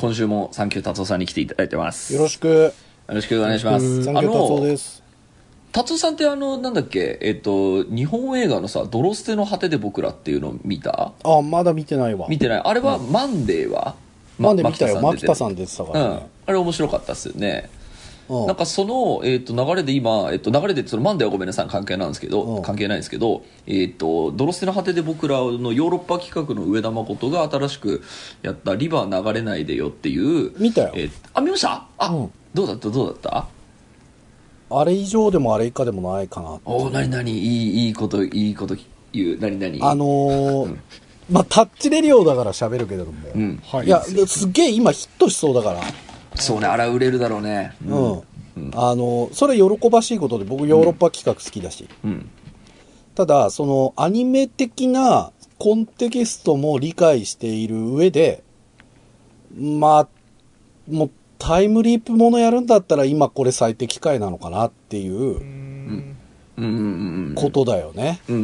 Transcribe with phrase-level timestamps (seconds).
[0.00, 2.14] 今週もサンキュータツオさんに来ていただいてます。
[2.14, 2.72] よよろしく。
[3.06, 4.02] ろしくお願いします。
[4.02, 5.02] サンキュータツオです。
[5.72, 11.12] タツオさんってあの、なんだっけ、えっ、と、日本映画のさ、ドロステの果てで僕らっていうの見た？
[11.22, 12.28] あ、まだ見てないわ。
[12.30, 13.94] 見てないあれは、マンデーは？
[14.38, 15.02] なんで見たよ。
[15.02, 16.04] マキタさんん出てたか出てる。
[16.06, 16.26] うんらね。。
[16.46, 17.68] あれ面白かったっすよね。
[18.30, 18.46] うん。
[18.46, 22.62] なんかその、えっと流れで今、えっと流れでそのマンデーはごめんなさい関係なんですけど、うん。
[22.62, 28.02] 関係ないんですけど、えっとドロステの果てで僕らのヨーロッパ企画の上田誠が新しく
[28.42, 30.92] やった「リバー流れないでよ」っていう見たよ。
[30.94, 31.86] えーあ見ました？
[31.98, 32.30] あ、うん。
[32.54, 32.88] どうだった？
[32.90, 33.48] どうだった？
[34.72, 36.60] あれ以上でもあれ以下でもないかな。
[36.64, 38.76] おお何何いいいいこといいこと
[39.12, 39.38] 言う。
[39.40, 40.76] 何何あのー、
[41.28, 43.12] まあ、タッチレディオだから喋るけれども。
[43.34, 43.60] うん。
[43.64, 45.80] はいいや、すっげえ今ヒットしそうだから。
[46.36, 47.74] そうねあれは売れるだろうね。
[47.84, 48.22] うん。
[48.74, 51.88] あの、それ喜ばしいことで僕ヨーロッパ企画好きだし。
[52.04, 52.30] うん。
[53.14, 58.42] ただ、そのアニメ的なコンテキストも理解している上で、
[59.58, 60.08] まあ、
[60.88, 66.14] もうタイムリープものやるんだったら今これ最適解なのかなっていう
[67.34, 68.20] ことだよね。
[68.26, 68.36] で、う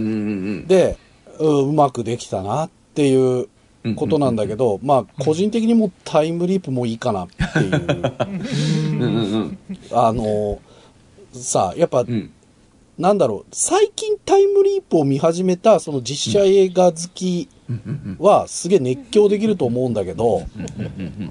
[1.03, 1.07] ん
[1.39, 3.49] うまくできたなっていう
[3.95, 9.59] ことなんだけど、まあ個人的にもうタイムリープもいいかなっていう、
[9.93, 10.61] あの、
[11.33, 12.31] さあ、やっぱ、うん。
[12.99, 17.49] なんだろう、最近タイムリープを見始めたその実写映画好き
[18.19, 20.47] はすげえ熱狂できると思うんだけど、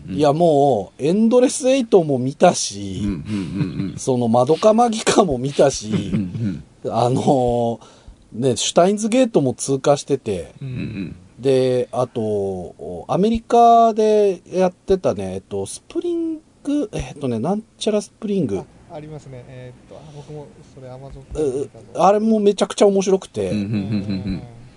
[0.08, 3.02] いやもう、エンドレスエイトも見たし、
[3.98, 7.80] そのマドカマギカも見たし、うんあの
[8.32, 18.60] ね、シュタインズゲートも通過してて、ううんんで、あと、アメリカでやってたね、えっと、スプリング、えっとね、なんちゃらスプリング。
[18.60, 18.66] あ。
[18.96, 19.44] ありますね。
[19.50, 23.52] えーっとあ僕もそれアマゾンうあれもめちゃくちゃ面白くて、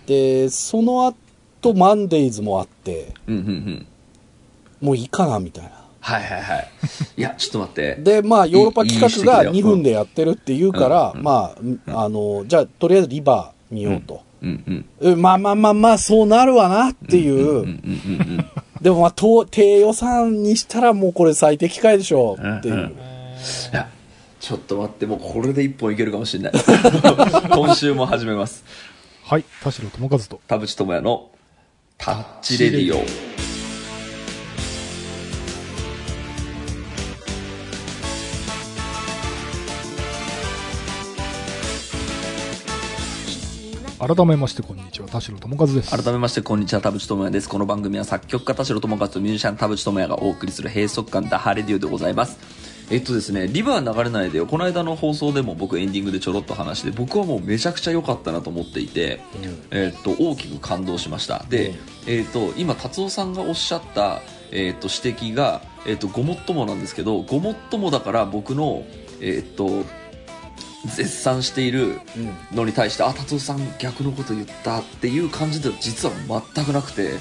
[0.07, 3.15] で、その後、マンデイズもあって、
[4.81, 5.71] もういいかな、みたいな。
[6.01, 6.69] はいはいはい。
[7.17, 7.95] いやちょっと待って。
[7.97, 9.71] で、まあ、ヨーロッパ企画がいいいい指摘だよ。
[9.71, 11.55] 2分でやってるっていうから、うんま
[11.87, 14.23] あ、あの、じゃあ、とりあえずリバー見ようと。
[14.43, 15.13] うんうん。
[15.13, 17.35] うんまあまあまあまあ、そうなるわなっていう。
[17.35, 18.47] うんうんうんうん
[18.81, 22.75] でもまあ、と低予算にしたらもうこれ最適解でしょうっていう。
[22.75, 22.91] うんうん。
[22.91, 22.95] い
[23.73, 23.89] や
[24.41, 26.53] ちょっと待ってもうこれで一本いけるかもしれない。
[27.51, 28.65] 今週も始めます。
[29.25, 30.41] はい田代智和と。
[30.47, 31.31] 田淵智也の
[31.97, 33.48] タッチレディオ
[44.09, 45.91] 改めましてこんにちは田代智和です。
[45.91, 47.49] 改めましてこんにちは田淵智也です。
[47.51, 52.39] この番組は作曲家田代智和とミュージシャン田淵智也がお送りする閉塞感ダハレディオでございます。
[52.91, 54.47] えっとですね、リバー流れないでよ。
[54.47, 59.21] この間の放送でも僕エンディングでちょろっと話して、僕はもうめちゃくちゃ良かったなと思っていて、
[59.71, 61.45] えっと、大きく感動しました。
[61.51, 61.75] で、
[62.07, 68.87] えっと、今、達夫さんがおっしゃった、えっと、指摘が、えっと、ごもっともなんですけど、ごもっともだから僕の、
[69.21, 69.85] えっと、
[70.87, 72.57] 絶賛しているうん。
[72.57, 76.15] のに対して、あ、達夫さん逆のこと言ったっていう感じでは実は
[76.55, 77.15] 全くなくて、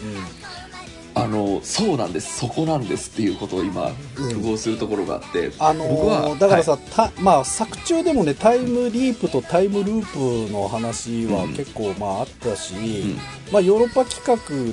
[1.16, 3.94] あの、そうなんです、そこなんですっていうことを今、うん
[4.35, 6.81] 符合するところがあって、あのー僕はだからさ、はい。
[6.91, 11.53] たまあ作中でもねタイムリープとタイムループの話はうん。
[11.56, 13.18] 結構まああったし、ん。
[13.51, 14.24] まあヨーロッパ企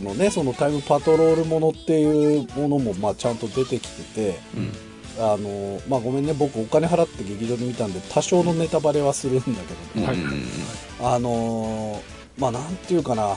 [0.02, 4.02] 画のねそのタイムパトロールものっていうものもまあちゃんと出てきて
[4.34, 4.72] てうん
[5.18, 6.32] あのーまあごめんね。
[6.32, 9.44] 僕お金払って劇場で見たんで多少のネタバレはするんだ
[9.94, 10.06] けど、
[11.00, 12.00] あのー
[12.38, 13.36] まあなんていうかな、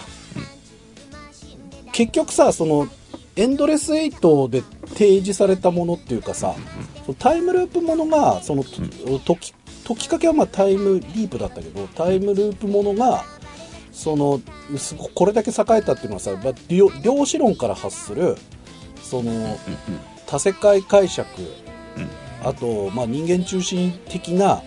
[1.91, 2.87] 結局さその
[3.35, 6.55] エンドレスエイトで提示されたものっていうかさ、
[7.19, 13.23] タイムループものがその、時時きかけはまあタイムリープだったけどタイムループものが
[13.93, 14.41] その
[15.15, 16.31] これだけ栄えたっていうのはさ
[16.67, 18.35] 量子論から発する
[19.01, 19.57] その
[20.25, 21.29] 多世界解釈、
[22.43, 24.61] あと、まあ、人間中心的な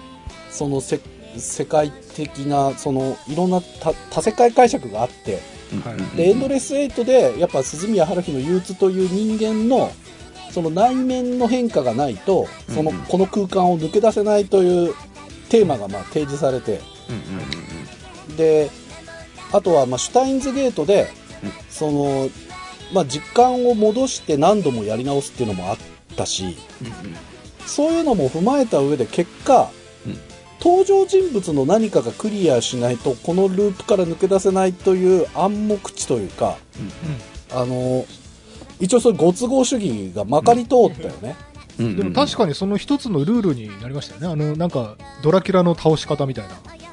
[0.50, 1.00] そのせ
[1.36, 5.40] 世界的なそのいろんな多多世界解釈があって
[5.84, 6.16] はい。
[6.16, 9.92] でエンドレスエイトでやっぱ鈴宮春日の憂鬱という人間の
[10.50, 13.04] その内面の変化がないとそのうんうん。
[13.04, 14.94] この空間を抜け出せないという
[15.48, 16.80] テーマがまあ提示されて。
[18.36, 18.70] で
[19.52, 21.08] あとはまあシュタインズゲートで
[21.42, 21.50] うん。
[21.68, 22.28] その、
[22.92, 25.78] まあ、実感を戻して何度もやり直すっていうのもあっ
[26.16, 26.56] たし
[27.70, 29.70] そういうのも踏まえた上で結果、
[30.06, 30.18] うん。
[30.60, 36.58] 登場人物の何かがクリアしないとこのループから抜け出せないという暗黙知というか
[37.50, 38.04] あの
[38.78, 41.34] 一応そういうご都合主義がまかり通ったよね、
[41.78, 44.26] でも確かにその一つのルールになりましたよね。
[44.26, 46.50] あのなんかドラキュラの倒し方みたいな。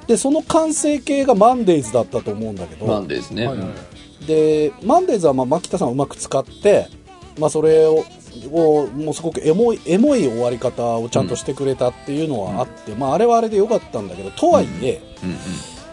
[0.07, 3.67] でその完成形がマンデーズだったと思うんだけど、なんですね、はいはい
[4.25, 6.87] でマンデーズはまあ牧田さんをうまく使って、
[7.39, 8.03] まあ、それを
[8.51, 15.37] をもうすごくエモいエモい終わり方をちゃんとしてくれたっていうのはあって、まあ、あれはあれでよかったんだけどとはいえ、うんうん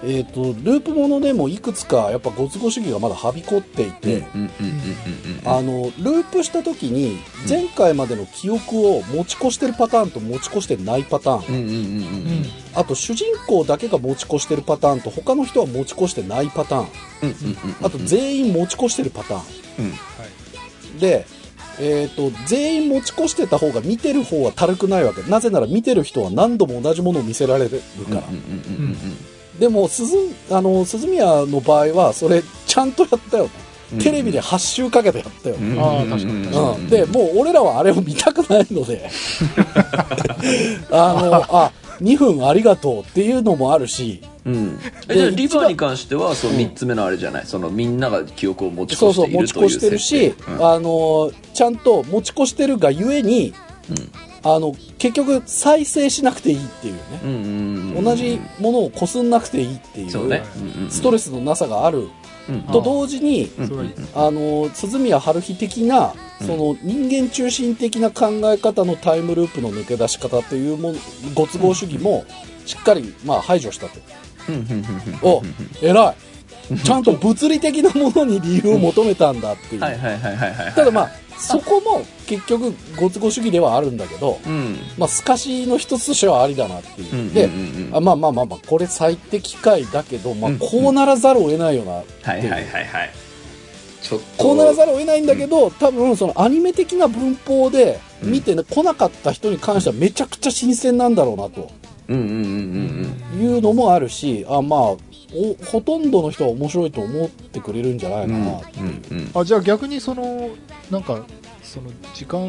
[0.06, 11.80] えー、とループものでもいくつかやっぱご都合主義がまだはびこっていて、うんうんうんうんうんあのループした時に前回までの記憶を持ち越してるパターンと持ち越してないパターン、うんうんうんう
[12.40, 12.44] ん。
[12.74, 16.88] あと主人公だけが持ち越してるパターンと他の人は持ち越してないパターン。
[17.22, 19.40] うんうんうんあと全員持ち越してるパター
[19.80, 20.96] うん。
[20.96, 21.26] ンで、
[21.80, 25.22] えー、と全員持ち越してた方が見てる方は軽くないわけ。
[25.22, 29.16] なぜなら見てる人は何度も同じものを見せられるから、うんうんうんうん
[29.58, 30.16] でも鈴
[30.50, 33.44] あの鈴宮の場合はそれちゃんとやったよ。
[33.44, 33.50] ね、
[33.92, 33.98] うん。
[34.00, 35.78] テレビで8週かけてやったよ、うん。
[35.78, 39.08] あー確かに確うん、でもう俺らはあれを見たくないので。
[40.90, 50.66] あのあ2分ありがとうっていうのもあるしうん、じゃあリバーに関してはその3つ目のあれじゃない、そのみんなが記憶を持ちそう越していそう持ち越してるし、うん。
[50.66, 53.54] あのちゃんと持ち越してるがゆえに
[54.42, 58.04] あの結局再生しなくていいっていうね、うんうんうんうん。
[58.04, 62.08] 同じものをこすんなくていいっていうそうね、うんうんストレスのなさがある。
[62.46, 66.46] うんと同時に、うんあの鈴宮春日的なうん。
[66.46, 70.98] その人間中心的な考え方のタイムループの抜け出し方っていうもの
[71.34, 72.26] ご都合主義も
[72.66, 73.98] しっかりまあ排除したと。
[74.48, 74.84] うんうんうんうん
[75.22, 75.42] お
[75.82, 76.78] 偉い。
[76.78, 79.80] ちゃんと物理的なものに理由を求めたんだっていう。
[79.80, 84.78] ただまあそこも結局ご都合主義ではあるんだけど、うん。
[84.96, 87.12] まあ透かしの一つとしてはありだなっていう。
[87.12, 87.48] うんうんで、
[88.00, 92.26] まあまあまあまあこれ最適解だけど、まあうんこうならざるを得ないよなっていう。
[92.26, 93.10] はいはいはいはい。
[94.00, 94.44] ちょっと。
[94.44, 101.50] こうならざるを得ないんだけど、多分そのアニメ的な文法で見て、ね来なかった人に関してはめちゃくちゃ新鮮なんだろうなと。
[101.50, 104.96] うんうんうんうんいうのもあるし、あまあお
[105.64, 108.84] ほとんどの人は面白いと思ってくれるんじゃないかうんなっていう。
[108.84, 110.50] うんうんあじゃあ逆にその
[110.90, 111.24] なんか
[111.62, 112.48] その時間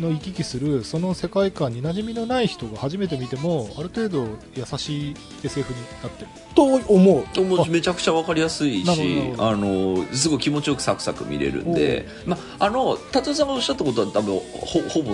[0.00, 6.28] の行き来するその世界観に馴染みのない人が初めて見てもある程度優しい SF になってる。
[6.54, 7.24] と思
[7.66, 7.70] う。
[7.70, 15.12] めちゃくちゃ分かりやすいしあのすごい気持ちよくサクサク見れるんで、まあ、あの達夫さんがおっしゃったことは多分ほほぼ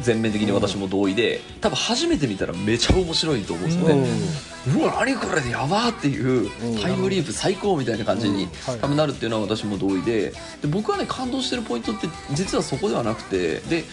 [0.00, 4.02] 全面的に私も同意で多分初めて見たらめちゃ面白いと思うんですようん。
[4.02, 4.08] ね、
[4.78, 6.80] うわ何これやばーっていううん。
[6.80, 8.78] タイムリープ最高みたいな感じにはい。
[8.80, 10.32] 多分なるっていうのは私も同意で。
[10.60, 13.84] で僕はね感動してるポイントって実はそこではなくてで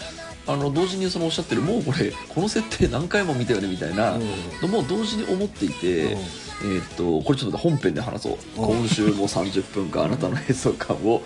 [0.48, 4.18] あの同時にそのおっしゃってるもうこれこの設定何回も見たよねみたいな
[4.62, 8.62] のも同時に思っていて、えーっとこれちょっと本編で話そう。
[8.62, 8.80] うん。
[8.80, 11.22] 今週も30分間あなたの閉塞感を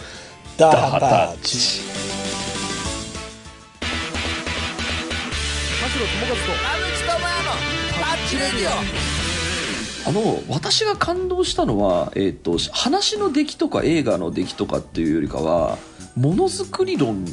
[0.58, 1.58] ダダハハタタチ。
[1.58, 1.82] チ
[10.08, 15.78] あの私が感動したのは、えー、と話の出来とか映画の出来とかっていうよりかは
[16.16, 17.26] ものづくり論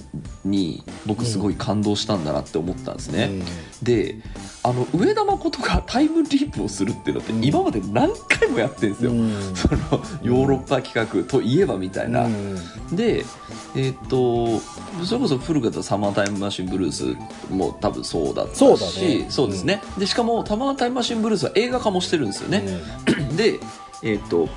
[0.44, 3.30] に僕すごい感動したんだなって思ったんですね、
[3.82, 4.16] で
[4.64, 7.44] あの上田誠がタイムリープをするっていうのってうん。
[7.44, 9.56] 今まで何回もやってるんですよ、うん。
[9.56, 9.78] その
[10.22, 12.56] ヨーロッパ企画といえばみたいな、うん。
[12.94, 13.24] で
[13.74, 14.60] えーっと
[15.04, 17.16] それこそ古かったサマータイムマシンブルース
[17.52, 19.26] も多分そうだったしそうだね。
[19.30, 22.64] そうですね、でしかもサマータイムマシンブルースは映画化もしてるんですよね、
[23.36, 23.58] で
[24.02, 24.48] えーっと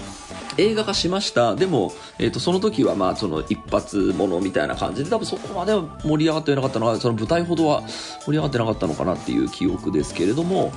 [0.58, 1.56] 映画化しました。
[1.56, 7.84] でも、えー、とその時はまあその一発ものみたいな感じで多分そこまでは盛り上がってなかったのはその舞台ほどは
[8.26, 10.72] 盛り上がってなかったのかなっていう記憶ですけれども。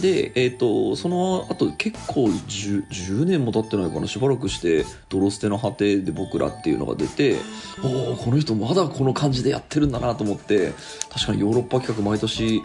[0.00, 4.08] で、えー、とその後結構 10, 10年も経ってないかな。
[4.08, 7.36] しばらくして「泥捨ての果て」で僕らっていうのが出て
[7.82, 10.72] おおこの人まだこの感じでやってるんだなと思って
[11.12, 12.62] 確かにヨーロッパ企画毎年や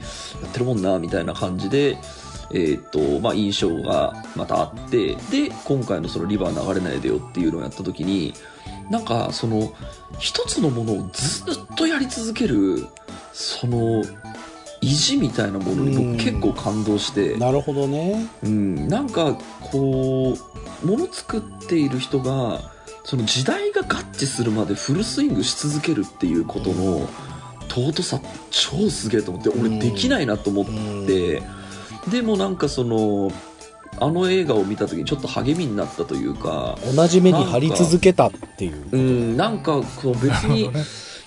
[0.48, 1.98] ってるもんなみたいな感じで。
[2.52, 8.34] えーっとまあ、印象がまたあってで今回のその「リバー流れないでよ」っていうのをやった時に
[8.90, 9.72] なんかその
[10.18, 12.88] 一つのものをずっとやり続ける
[13.34, 14.04] その
[14.82, 16.12] 意地みたいなものにうん。
[16.14, 18.26] 僕結構感動して、なるほどね。
[18.44, 20.38] うん、なんかこ
[20.84, 22.62] うもの作っている人が
[23.04, 27.08] その時代が合致するまでフルスイングし続けるっていうことの
[27.68, 30.66] 尊さ超すげえと思って俺できないなと思っ
[31.06, 31.42] て、
[32.08, 33.32] でもなんかその
[34.00, 38.88] あの映画を見た時にちょっと励みになったというか同じ目に張り続けたっていう。
[38.92, 40.70] うんなんかこう別に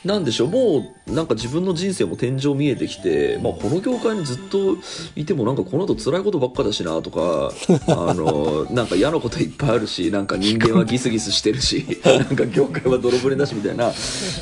[0.05, 4.77] なんでしょうもうなんか自分の人生も天井見えてきて、まあ、この業界にずっと
[5.15, 7.53] いてもなんかこの後辛いことばっかだしなとか
[7.87, 13.93] あのなんか嫌なこといっぱいあるしなんか人間はギスギスしてるし なんか業界は泥船だしみたいな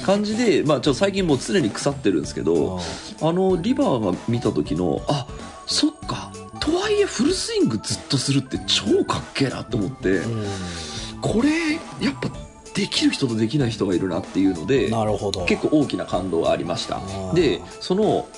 [0.03, 2.81] 感じで、まあ、ちょっと最近もう常に腐ってるんですけど
[3.21, 5.27] あのリバーが見た時のあ
[5.71, 6.33] そっか。
[6.59, 10.19] とはいえフルスイングずっとするって超かっけえなと思って。
[10.19, 10.47] うん。
[11.21, 11.75] これ
[12.05, 12.29] やっぱ
[12.75, 14.91] でできる人とできない人がいるなっていうので
[15.47, 16.97] 結構大きな感動がありました。
[16.97, 17.35] ー。
[17.35, 18.29] でその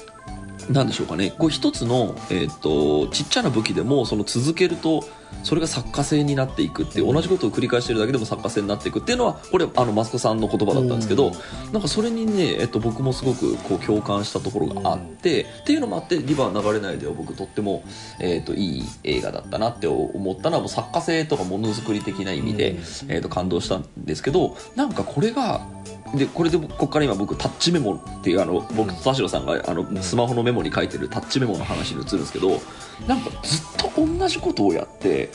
[0.70, 1.32] なんでしょうかね。
[1.36, 5.04] こう一つの、えー、とちっちゃな武器でもその続けると
[5.42, 11.72] それが作家性になっていくって同じことを繰り返してるだけでも作家性になっていくっていうのはこれあのマスコさんの言葉だったんですけど、うん。
[11.72, 17.82] なんかそれにね、えっと、僕もすごくこう共感したところがあって、っていうのもあって「リバー流れないで」は僕とっても、
[18.20, 22.76] えっといい映画だったなって思ったのはもう作家性とかものづくり的な意味で、
[23.08, 25.66] えっと感動したんですけどなんかこれが
[26.14, 32.60] でこれでここから今僕タッチメモっていうあの僕と田代さんがあのスマホのメモに書いてるタッチメモの話に移るんですけど
[33.06, 35.30] なんかずっと同じことをやって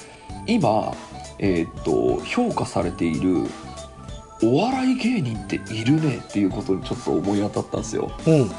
[0.45, 0.93] 今、
[1.39, 3.47] えーっと評価されている
[4.43, 8.11] お笑い芸人っているねっていうことにちょっと思い当たったんですよ。
[8.27, 8.41] うん。
[8.41, 8.49] はい。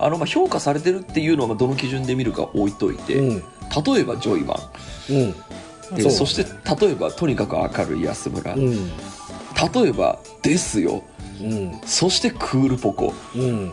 [0.00, 3.38] あの、まあ、評価されてるっていうのはどの基準で見るか置いといて、うん。
[3.38, 5.14] 例えばジョイマン。
[5.14, 5.98] うん。
[5.98, 6.10] えそう。
[6.10, 8.72] そして例えばとにかく明るい安村、うん。
[8.72, 11.04] 例えばですよ
[11.40, 11.80] うん。
[11.84, 13.14] そしてクールポコ。
[13.34, 13.72] うん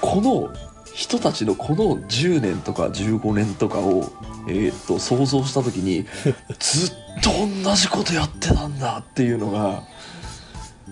[0.00, 0.50] この
[0.94, 4.10] 人たちのこの10年とか15年とかを、
[4.48, 6.04] えーっと想像した時に
[6.58, 7.30] ずっと
[7.64, 9.84] 同じことやってたんだっていうのが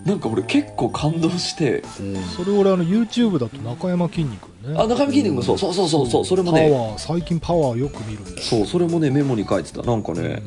[0.07, 2.23] なんか俺結構感動してうん。
[2.37, 4.81] それ俺あの YouTube だと中山きんに君ね。
[4.81, 5.59] あ中身筋肉もそう。
[5.59, 6.25] そうそうそうそう。
[6.25, 9.83] それもパねワー最近パワーよく見るそうそれもねメモに書いてた。
[9.83, 10.43] なんかね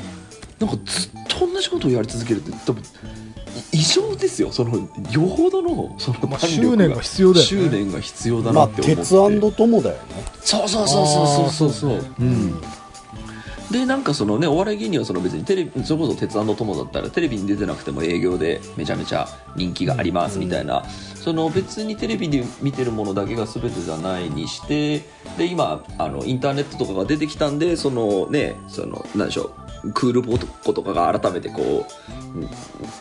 [0.59, 2.83] なんかずっと同じことをやり続けるって多分い
[3.73, 4.51] 異常ですよ。
[4.51, 7.47] そのよほどのその執念が必要だよね。
[7.49, 9.09] 執念が必要だまあなって思って、鉄
[9.57, 10.01] 友だよね
[10.41, 11.71] そうそうそうそうそうそう。
[11.71, 12.61] そううん。
[13.71, 24.99] でなんかそのねお笑い芸人はその別にテレビそれこそ鉄友だったらテレビに出てなくても営業でめちゃめちゃ人気がありますみたいな、その別にテレビで見てるものだけが全てじゃないにして
[25.37, 29.62] で今あのインターネットとかが出てきたんでそのねそのなんでしょう
[29.93, 31.85] クールポコとかが改めてこ
[32.35, 32.49] う、うん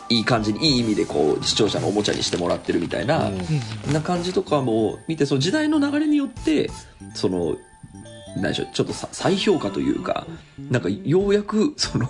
[0.09, 3.93] いい感じにいい意味でこう視聴者のおもちゃにしてもらってるみたいな、うん。
[3.93, 6.69] な感じとかも見てその時代の流れによって
[7.15, 7.55] その
[8.35, 10.25] 何でしょうちょっとさ再評価というか
[10.69, 12.07] なんかようやくその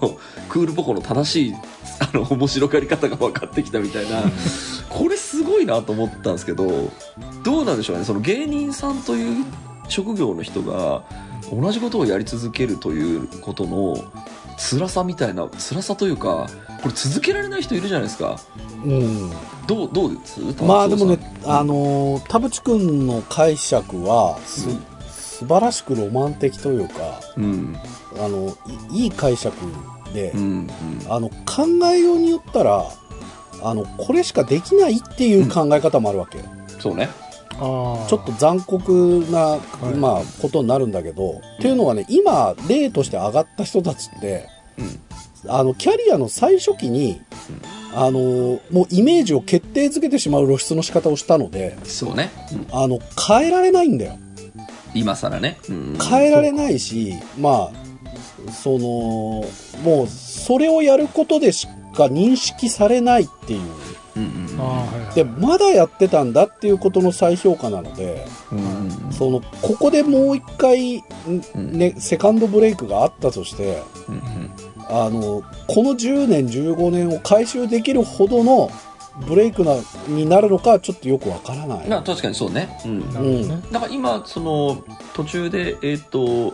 [0.49, 1.53] クールポコの正しい
[1.99, 4.23] あの面白がり方が分かってきたみたいな
[4.89, 6.91] これすごいなと思ったんですけど
[7.43, 9.45] どうなんでしょうねその芸人さんという
[9.89, 11.03] 職業の人が
[11.51, 13.95] 同じことをやり続けるということの
[14.69, 16.47] 辛さみたいな辛さというか
[16.81, 18.39] これ続けられない人いるじゃないですか。
[18.85, 19.29] うん。
[19.67, 24.85] どうどうですまあでもね、あのー田淵君の解釈はす、うん。
[25.09, 26.93] 素晴らしくロマン的というか
[27.37, 27.75] うん。
[28.19, 28.55] あの
[28.91, 29.55] いいい解釈
[30.13, 30.69] で、うんうん。
[31.09, 32.85] あの考えようによったら
[33.61, 36.39] あのこれしかできないっていう考え方もあるわけ、
[36.79, 37.09] そうね
[37.63, 39.57] ちょっと残酷な、
[39.91, 39.95] い。
[39.95, 44.99] まあ、ことになるんだけど、っていうのはね今例として上がった人たちってうん。
[45.49, 47.21] あのキャリアの最初期に、
[47.93, 52.67] あのもうイメージを決定づけてしまう露出の仕方をしたのでそうね、うん。
[52.71, 54.17] あの変えられないんだよ。
[54.93, 55.97] 今更ね、うん。
[55.97, 59.45] 変えられないし、まあ、その、
[59.83, 63.61] もう、それをやることでしか認識されないっていう。
[65.15, 71.03] で、まだやってたんだっていうことの再評価なので、うんうんその、ここでもう一回、ん
[71.55, 71.77] うん。
[71.77, 74.51] ね、セカンドブレイクがあったとして、うん
[74.89, 78.69] あの、この10年、15年を回収できるほどの
[79.27, 79.75] ブレイクな、
[80.07, 81.87] になるのか、ちょっとよくわからない。
[81.87, 86.53] まあ確かにそうね、うん、ねだから今その途中でえっ、と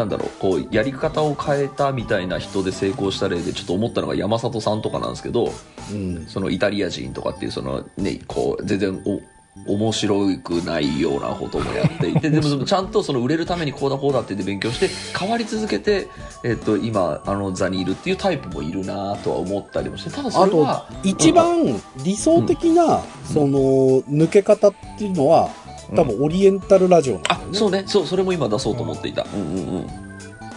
[0.00, 5.52] なんだろうこうやり方を変えたみたいな人で成功した例でちょっと思ったのが山里さんとかなんですけど
[5.92, 6.26] うん。
[6.26, 9.20] そのイタリア人とかっていうそのねこう全然お
[9.66, 14.88] 面白くないようなこともやっていてでもちゃんとその売れるためにこうだこうだって言って勉強して
[15.18, 16.06] 変わり続けて、
[16.44, 23.58] えっと今あの座にいるっていうタイプもいるなとは思ったりもしてただそあとれは、一番理想的な、その、
[24.02, 25.50] 抜け方っていうのは、
[25.96, 27.46] 多分オリエンタルラジオなんだよね。
[27.52, 27.84] あそうね。
[27.86, 29.26] そうそれも今出そうと思っていた。
[29.34, 29.40] うん。
[29.40, 30.10] うんうん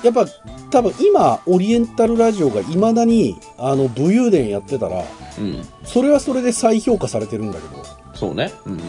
[0.04, 0.26] やっぱ、
[0.70, 5.02] 多分今、オリエンタルラジオが未だに、あの、武勇伝やってたら、
[5.40, 5.66] うん。
[5.86, 8.52] それはそれで再評価されてるんだけど、そうね。
[8.66, 8.80] うんうん。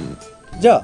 [0.61, 0.83] じゃあ、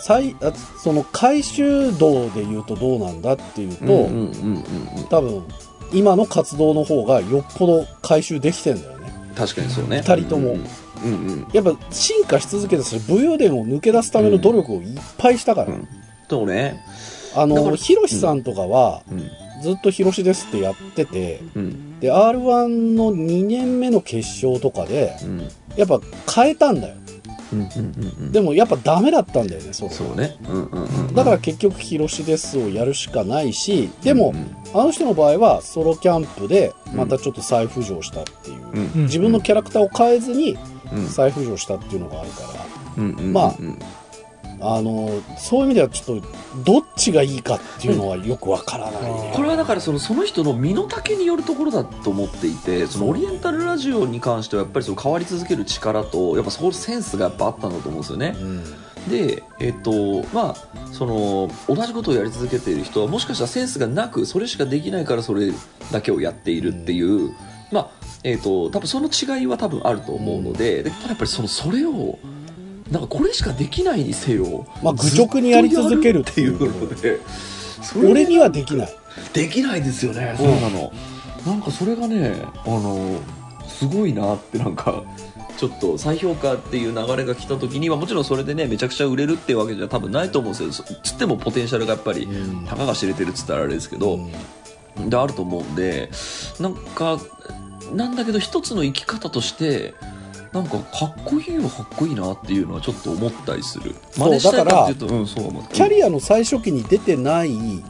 [0.00, 4.54] 再、あその回収度で言うとどうなんだっていうと、うんうんうんうん
[4.96, 5.04] うん。
[5.10, 5.44] 多分、
[5.92, 9.10] 今の活動の方がよっぽど回収できてんだよね。
[9.34, 10.02] 確かにそうね。
[10.06, 10.50] 二人とも。
[10.50, 10.66] うんうん
[11.04, 15.68] うんやっぱ進化し続けたし、武勇伝を抜け出すための努力をいっぱいしたから。
[15.68, 15.88] うん。
[16.28, 16.84] そうね。
[17.34, 19.30] あの、ヒロシさんとかは、うん。
[19.62, 22.00] ずっとヒロシですってやってて、うん。
[22.00, 25.48] で、R1 の2年目の決勝とかで、うん。
[25.76, 26.00] やっぱ
[26.32, 26.94] 変えたんだよ。
[27.52, 28.32] うんうんうんうん。
[28.32, 30.36] でもやっぱダメだったんだよねそれそうね。
[30.48, 31.14] うんうんうん。
[31.14, 38.92] だから結局「ヒロシです」をやるしかないしでも、うんあの人の場合はソロキャンプでまたちょっと再浮上したっていう、うん。
[38.96, 39.02] うん。
[39.04, 40.58] 自分のキャラクターを変えずにうん
[41.08, 42.48] 再浮上したっていうのがあるから。
[42.98, 43.78] うんうんうんまあうん。
[44.60, 46.28] あのそういう意味ではちょっと
[46.64, 58.34] どっちがいいかっていうのはよくわからないね、これはだからそのその人の身の丈によるところだと思っていてそのオリエンタルラジオに関してはやっぱりその変わり続ける力とやっぱそういうセンスがやっぱあったんだと思うんですよね。
[58.36, 58.64] うん。
[59.08, 60.56] でえっとまあ
[60.92, 65.52] その同じことをやり続けている人はもしかしたらセンスがなくそれしかできないからそれ
[65.92, 67.32] だけをやっているっていう、
[67.70, 67.90] まあ
[68.24, 72.18] えっと多分その違いは多分あると思うので,、でただやっぱりそのそれを
[72.90, 77.20] なんかこれしかできないにせよまあ愚直にやり続けるっていうので
[77.96, 78.88] 俺にはできない。
[79.32, 80.92] できないですよね、そうなの。
[81.46, 82.34] なんかそれがね
[82.64, 83.20] あの
[83.66, 85.04] すごいなってなんか
[85.56, 90.86] ちょっと再評価っていう流れが来た時にはもちろんそれでねめちゃくちゃ売れるっていうわけじゃ多分ないと思うんですよ。
[91.02, 92.66] つってもポテンシャルがやっぱりうん。
[92.66, 94.18] たかが知れてるっつったらあれですけど、
[95.08, 96.10] であると思うんで
[96.60, 97.18] なんか
[97.92, 99.94] なんだけど一つの生き方として
[100.52, 103.94] なんかかっこいいはかっこいいなっていうのはちょっと思ったりする。
[104.12, 107.82] そう真似したいかっていうとうんそう思うキャリアの最初期に出てないい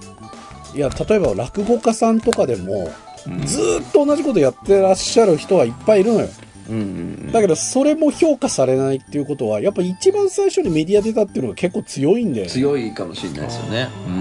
[0.75, 2.91] や例えば落語家さんとかでも
[3.27, 3.47] うん。
[3.47, 6.29] ずーっと同じことやってらっしゃる人はいっぱいいるのよ。
[6.69, 6.85] うんうんう
[7.29, 7.33] ん。
[7.33, 12.51] だけどそれも評価されないっていうことはやっぱ一番最初にメディア出たっていうのが結構強いんだよね。
[12.51, 13.89] 強いかもしれないですよね。
[14.07, 14.15] うん。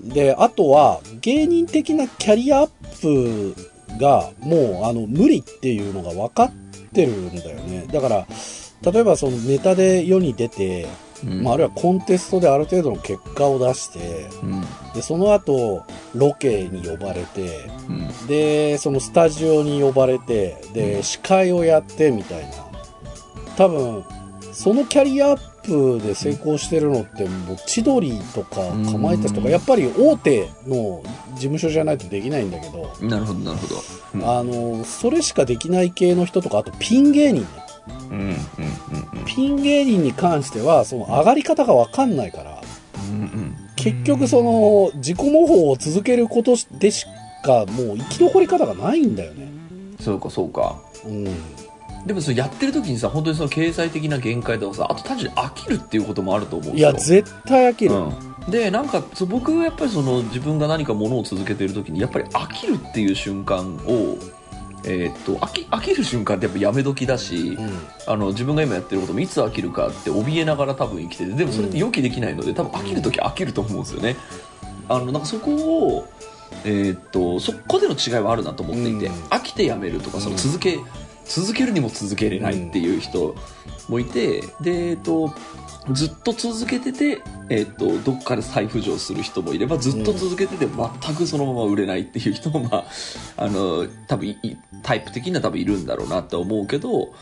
[0.00, 3.54] うん、であとは芸人的なキャリアアップ
[3.98, 6.52] がもうあの無理っていうのが分かっ
[6.92, 7.86] てるんだよね。
[7.92, 8.26] だから
[8.82, 10.86] 例えばそのネタで世に出て、
[11.24, 11.42] うん。
[11.42, 14.60] まあ、あるいはコンテストである程度の結果を出してうん。
[14.94, 18.26] でその後ロケに呼ばれてうん。
[18.26, 22.50] でそのスタジオに呼ばれてで司会をやってみたいな。
[23.56, 24.04] 多分
[24.52, 29.52] そのキャリアアップで成功してるのってもう千鳥とかかまいたちとかうん。
[29.52, 31.02] やっぱり大手の
[31.34, 33.74] 事務所じゃないとできないんだけどなるほどなるほど。
[34.14, 37.48] うんあのそれしかできない系の人とかあとピン芸人ね
[38.10, 39.24] うんうんうんうん。
[39.26, 42.62] ピン芸人に関してはその上がり方が分かんないから
[43.10, 43.56] うんうん。
[43.76, 47.04] 結局その自己模倣を続けることでし
[47.44, 49.48] かもう生き残り方がないんだよね。
[50.00, 50.80] そうかそうか。
[51.04, 51.26] うん
[52.06, 57.16] でもそれやってる時にさ本当にその経済的な限界とかさあと単純に飽きるっていうこともあると思うんいですよ。
[57.16, 64.16] や絶対飽きる、うん、でなんかそう僕はやっぱりその自分が何かものを続けてる時にやっぱり飽きるっていう瞬間を
[64.84, 67.70] えーっと飽き飽きる瞬間ってやっぱやめ時だし、うん。
[68.06, 74.16] あの自分が今やってることもいつ飽きるかって怯えながら多分生きててでもそれって予期できないので多分飽きる時は飽きると思うんですよね。
[74.88, 76.08] あのなんかそこを
[76.64, 79.14] えーっとそこでの違いはあるなと思っていて、うん。
[79.24, 80.78] 飽きてやめるとかその続け、
[81.28, 83.34] 続けるにも続けれないっていう人
[83.88, 85.32] もいてでえっと
[85.92, 92.84] ずっと続けてて、えっとどっかで再浮上する人もいればずっと続けてて全くそのまま売れないっていう人も、まあ、
[93.36, 94.34] あの多分
[94.82, 97.14] タイプ的には多分いるんだろうなって思うけど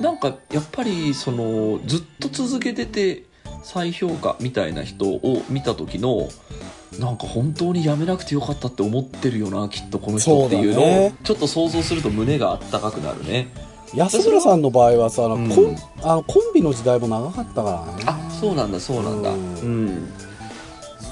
[0.00, 3.24] なんかやっぱりそのずっと続けてて
[3.62, 6.28] 再評価みたいな人を見た時の
[6.98, 11.12] なんか本当にやめなくてよかったって思ってるよなきっとこの人っていうのを。
[11.24, 13.48] ちょっと想像すると胸があったかくなるね。
[13.94, 18.04] 安村さんの場合はさ、あのうんコンあのコンビの時代も長かったからね。
[18.06, 19.30] あそうなんだそうなんだ。
[19.30, 20.08] ううん。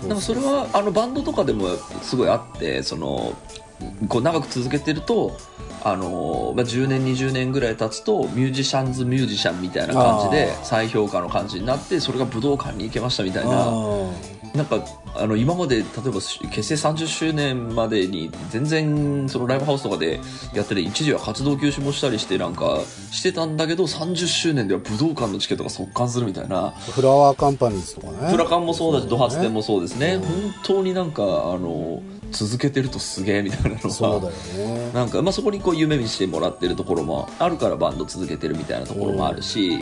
[0.05, 1.69] うでもそれはあのバンドとかでも
[2.03, 3.35] すごいあってその
[4.09, 5.37] こう長く続けてると
[5.83, 14.85] あの、まあ、10年20年ぐらい経つとミュージシャンズミュージシャンみたいな感じで再評価の感じになってそれが武道館に行けましたみたいあなーなんか
[15.17, 20.21] あの今まで例えば結成30周年までに全然そのライブハウスとかで
[20.55, 26.71] やってて一時は活動休止もしたりしてなんかしてたんだけど30周年では武道館のチケットが速乾するみたいな。
[26.71, 28.33] フラワーカンパニーズとかね。
[28.33, 30.23] プラカンもそうだし、ドハツテンももそうですね、うん。
[30.23, 34.91] 本当になんかあの続けてるとすげえみたいなのそうだがよね。
[34.93, 39.81] なんか、まあ、そこにこう夢見してもらってるところもあるからバンド続けてるみたいなところもあるし、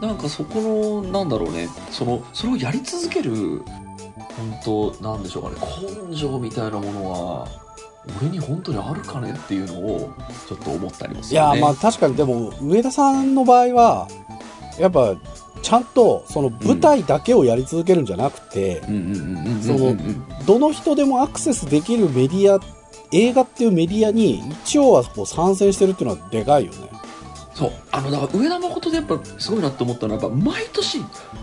[0.00, 1.68] なんかそこのなんだろうね。
[1.90, 3.62] そのそれをやり続ける
[4.38, 5.56] 本当なんでしょうかね。
[6.10, 7.48] 根性みたいなものは
[8.20, 10.10] 俺に本当にあるかねっていうのを
[10.48, 11.60] ちょっと思ったりもすいやるね。
[11.60, 14.08] まあ確かにでも上田さんの場合は
[14.78, 15.16] やっぱ
[15.60, 18.80] ちゃんとその舞台だけをやり続けるんじゃなくて、
[20.46, 22.60] どの人でもアクセスできるメディア
[23.10, 26.88] 映画っていうメディアに一応はこう参戦してるっていうのはでかいよね
[27.58, 27.72] そう。
[27.90, 30.98] あのだから上田誠でやっぱすごいなって思ったのはやっぱ毎年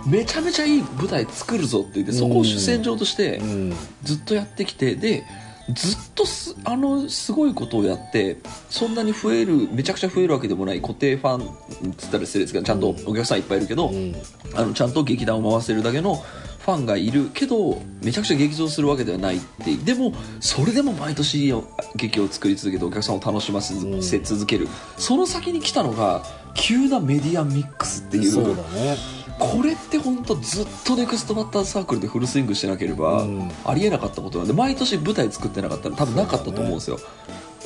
[0.07, 3.73] めちゃめちゃいい舞台作るぞって言ってそこを主戦場としてうん。
[4.03, 5.25] ずっとやってきてで
[5.73, 8.37] ずっとすあのすごいことをやって
[8.69, 14.15] そんなに増えるめちゃくちゃ増えるわけでもない固定ファンっつったら失礼ですけどちゃんとお客さんいっぱいいるけど、うん。
[14.53, 16.23] あのちゃんと劇団を回せるだけの
[16.65, 21.53] ファンがいるけどめちゃくちゃ劇場するわけではないってでもそれでも毎年
[21.95, 23.75] 劇を作り続けてお客さんを楽しませ
[24.19, 26.23] 続ける、その先に来たのが
[26.55, 28.97] 急なメディアミックスっていうそうだね
[29.37, 33.51] これって本当ずっとネクストバッターズサークルでフルスイングしてなければ、うん。
[33.65, 36.99] ありえなかったことなんで毎年舞台作ってなかったら多分なかったと思うんですよ。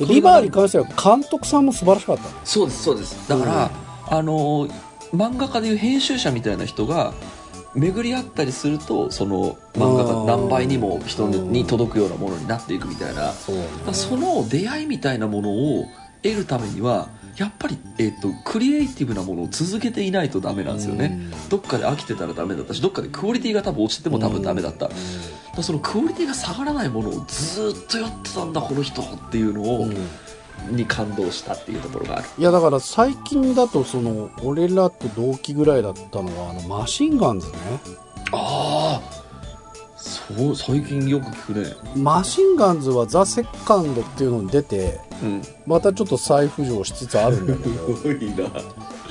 [0.00, 2.24] リバーに関しては監督さんも素晴らしかった。
[2.24, 3.28] ねそうですそうです。
[3.28, 3.70] だから、
[4.08, 4.68] あの
[5.14, 7.14] 漫画家でいう編集者みたいな人が
[7.74, 13.52] 巡り合ったりするとその漫画が何倍にも人に届くようなものになっていくみたいなそ
[13.92, 15.86] その出会いみたいなものを
[16.22, 24.90] 得るためにはやっぱり、えー、とクリエイティブなものを続けていないとダメなんですよね、どっかで飽きてたらダメだったしどっかでクオリティが多分落ちてても多分ダメだった、
[25.62, 29.96] そのクオリティが下がらないものをずっとやってたんだこの人っていうのを、うん
[30.68, 32.28] に感動したっていうところがある。
[32.38, 37.54] いやだから最近だとその俺らと同期ぐらいだったのはあのマシンガンズね。
[38.32, 39.20] ああ
[39.96, 41.74] そう最近よく聞くね。
[41.96, 45.42] マシンガンズはザ・セカンドっていうのに出てうん。
[45.66, 47.96] またちょっと再浮上しつつあるんだけど。
[47.96, 48.50] すごいな。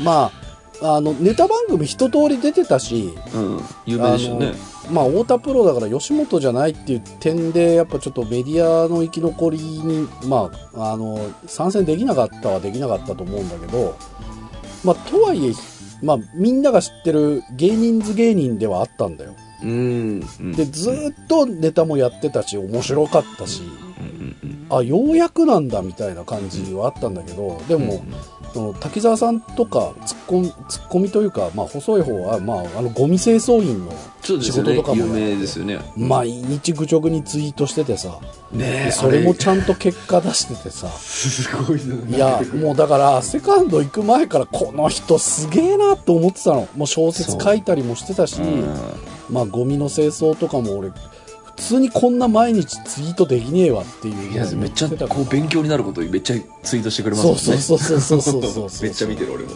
[0.03, 0.48] まあ
[0.81, 3.61] あのネタ番組一通り出てたしうん。
[3.85, 4.53] 有名でしたよね。
[4.91, 13.95] まあ太田プロだから吉本じゃないっていう点でやっぱちょっとメディアの生き残りにまああの参戦できなかったはできなかったと思うんだけど
[14.83, 15.53] まあとはいえ
[16.01, 19.35] まあみんなが知ってる芸人図芸人ではあったんだよ。
[19.61, 20.23] うん。
[20.39, 20.51] うん。
[20.53, 23.63] でずーっとネタもやってたし面白かったし
[23.99, 24.05] うん。
[24.05, 24.37] うん。
[24.43, 24.77] うん。
[24.77, 28.01] あようやくなんだみたいな感じはあったんだけどでも、
[28.38, 35.79] その滝沢さんとかツッコミツッコミというか、まあ、細い方は、まあ、あのゴミ清掃員の仕事とかもやって名ですよね。
[35.97, 38.19] 毎日愚直にツイートしててさ。
[38.51, 40.87] ねでそれもちゃんと結果出しててさ。
[40.89, 46.67] すごいいやもうだからセカンド行く前からこの人すげえなと思ってたの。
[46.75, 48.41] もう小説書いたりもしてたし、
[49.29, 50.95] まあゴミの清掃とかも俺普
[51.59, 54.33] 通にこんな毎日ツイートできねえわっていう。
[54.33, 57.41] いやめっちゃこう勉強になることめっちゃツイートしてくれますもんね。
[57.41, 59.51] そうそうそうそうそうそうそう めっちゃ見てる俺も、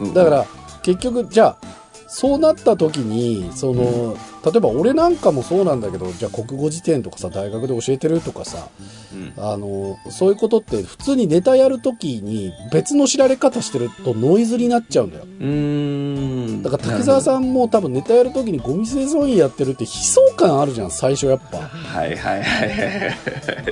[0.00, 0.14] うん。
[0.14, 0.46] だから
[0.82, 1.66] 結局じゃあ
[2.14, 8.68] そうなった時にその、例えば俺なんかもそうなんだけどじゃあ国語辞典とかさ大学で教えてるとかさ
[9.14, 9.32] うん。
[9.36, 15.24] あのそういうことって普通にネタやる時に別の知られ方してるとノイズになっちゃうんだよ。
[15.24, 16.62] うーん。
[16.62, 21.58] だから滝沢さんも多分ネタやる時にゴミ清掃員やってるって悲壮感あるじゃん最初やっぱ。
[21.58, 23.16] はいはいはいはい。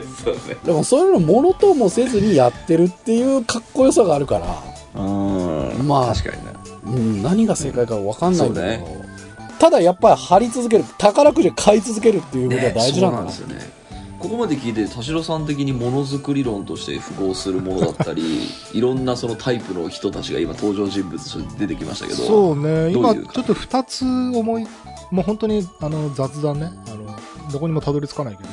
[0.25, 0.57] そうね。
[0.65, 5.03] でもそういうのものともせずにやってるっていうかっこよさがあるから。
[5.03, 5.87] うん。
[5.87, 6.50] まあ確かにね
[6.91, 9.11] うん、何が正解か分かんないけど、そう
[9.59, 13.81] ただやっぱり張り続ける宝くじを買い続けるっていうことは大事なんだな、ねですよね。
[14.19, 18.23] ここまで聞いて田代さん的にものづくり論として符合するものだったり
[18.73, 22.93] いろんなそのタイプの人たちが今登場人物として出てきましたけどそうね。
[22.93, 24.67] 今ちょっと2つ思い
[25.11, 26.71] もう本当にあの雑談ね。
[26.87, 27.17] あの
[27.51, 28.49] どこにもたどり着かないけど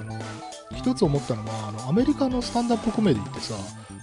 [0.00, 0.18] あの
[0.76, 3.54] 一つ思ったのはあのアメリカのスタンダップコメディってさ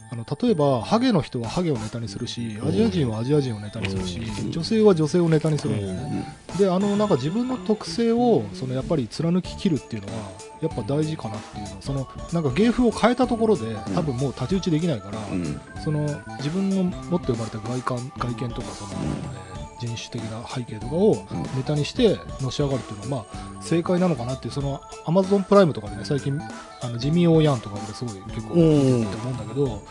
[0.09, 4.51] あの例えばハゲの人はハゲをネタにするしアジア人はアジア人をネタにするし、うん。
[4.51, 6.57] 女性は女性をネタにするんだよね、うん。
[6.57, 15.59] であのなんか自分の特性をそのやっぱり貫ききるっていうのはやっぱ大事かなっていうのそのなんか芸風を変えたところで多分もう太刀打ちできないから、うん。
[15.83, 16.01] その
[16.37, 26.39] 自分の持って生まれた外観外見とかその、えー人種的な背景とかをうんネタにしてのし上がるっていうのは、まあ、正解なのかなっていうそのアマゾンプライムとかでね最近
[26.81, 28.99] あのジミー・オーヤンとか俺すごい結構うん。
[28.99, 29.83] 見てると思うんだけど、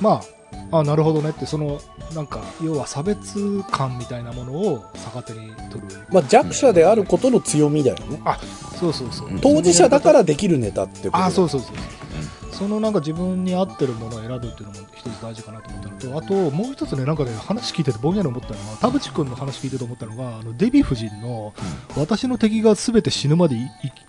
[0.00, 0.22] まあ
[0.70, 1.80] あなるほどねってその
[2.14, 5.86] なんか要は差別感みたいなものを逆手に取る。
[6.10, 8.20] まあ、弱者であることの強みだよね。
[8.24, 8.38] あ
[8.78, 21.52] そうそうそう、うん当事者だからできるネタってことあそうそうそうそのなんか自分に合ってるものを選ぶっていうのも一つ大事かなと思ったのとあともう一つねなんかね話聞いててぼんやり思ったのは田淵君の話聞いてて思ったのがあのデヴィ夫人の
[21.96, 23.56] 私の敵が全て死ぬまで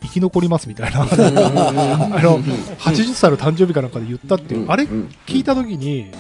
[0.02, 1.10] 生き残りますみたいな あの
[2.40, 5.10] 80歳の誕生日かなんかで言ったっていう、あれうん。
[5.28, 6.12] 聞いた時に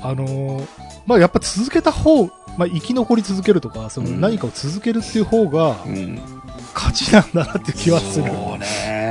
[0.00, 0.66] あのー
[1.06, 4.20] まあやっぱ続けた方まあ、生き残り続けるとかそのうん。
[4.20, 6.20] 何かを続けるっていう方がうん。
[6.74, 8.26] 勝ちなんだなっていう気はする、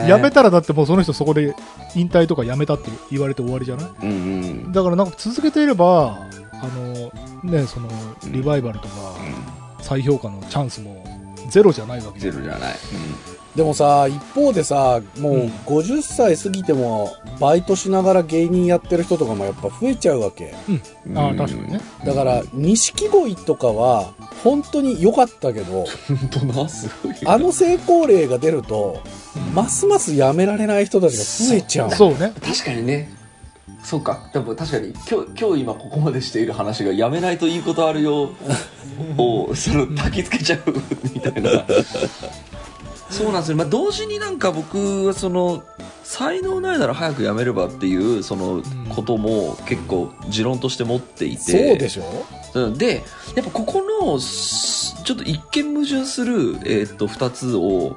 [0.07, 1.53] やめたらだってもうその人そこで
[1.95, 3.89] 引退とかやめたって言われて終わりじゃない？
[4.03, 4.13] うんう
[4.69, 4.71] ん。
[4.71, 6.17] だからなんか続けていれば
[6.53, 7.11] あの
[7.43, 7.89] ねその
[8.31, 8.95] リバイバルとか
[9.81, 11.03] 再評価のチャンスも
[11.49, 12.19] ゼロじゃないわけ。
[12.19, 12.75] ゼロじゃない、
[13.57, 15.47] でもさ一方でさもううん。
[15.65, 20.53] 50歳過ぎてもバイトしながら芸人やってる人とかもやっぱ増えちゃうわけ。
[21.15, 21.81] ああ確かにね。
[22.05, 29.01] だから錦鯉とかは本当に良かったけど、 本当なすごいあの成功例が出ると、
[29.55, 31.91] ますますやめられない人たちが増えちゃう。
[31.91, 32.11] そう。
[32.11, 32.33] ね。
[32.41, 33.11] 確かにね。
[33.83, 34.29] そうか。
[34.33, 38.29] でも確かに今日今日今ここまでしている話がやめないといいことあるよ。
[39.17, 40.61] をその焚き付けちゃう
[41.13, 41.65] みたいな
[43.09, 45.63] そうなんですよ、まあ、同時になんか僕はその
[46.03, 51.37] 才能ないなら早くやめればっていうそのことも結構持論として持っていて。
[51.37, 52.25] そうでしょ？
[52.53, 52.77] うん。
[52.77, 53.03] で
[53.35, 57.95] やっぱここのすちょっと一見矛盾する、えーっと2つを、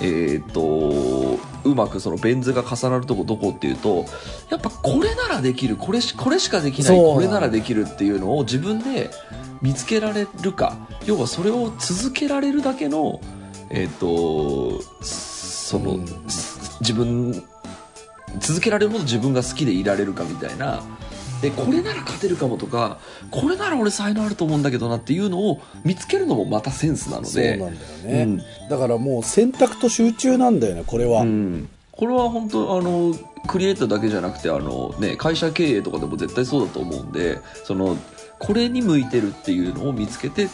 [0.00, 4.06] えーっとうまくそのベン図が重なるとこどこっていうと
[4.50, 9.10] やっぱこれならできるこれしこれしかできないこれならできるっていうのを自分で
[9.60, 13.20] 見つけられるか要はそれを続けられるだけの
[13.70, 16.06] えーっとその、うん。
[16.80, 17.42] 自分
[18.38, 20.82] 続けられるほど自分が好きでいられるかみたいな。
[21.40, 22.98] でこれなら勝てるかもとか
[23.30, 27.28] これなら俺才能あると思うんだけどなっていうのを見つけるのもまたセンスなので。
[27.28, 28.68] そうなんだよね、うん。
[28.68, 31.68] だからもう選択と集中なんだよねこれは、うん。
[31.92, 33.14] これは本当あの
[33.46, 37.96] クリエイターだけじゃなくてあの、ね、会社経営とかでも絶対そうだと思うんでその
[38.38, 40.48] これに向いてるっていうのを見つけて、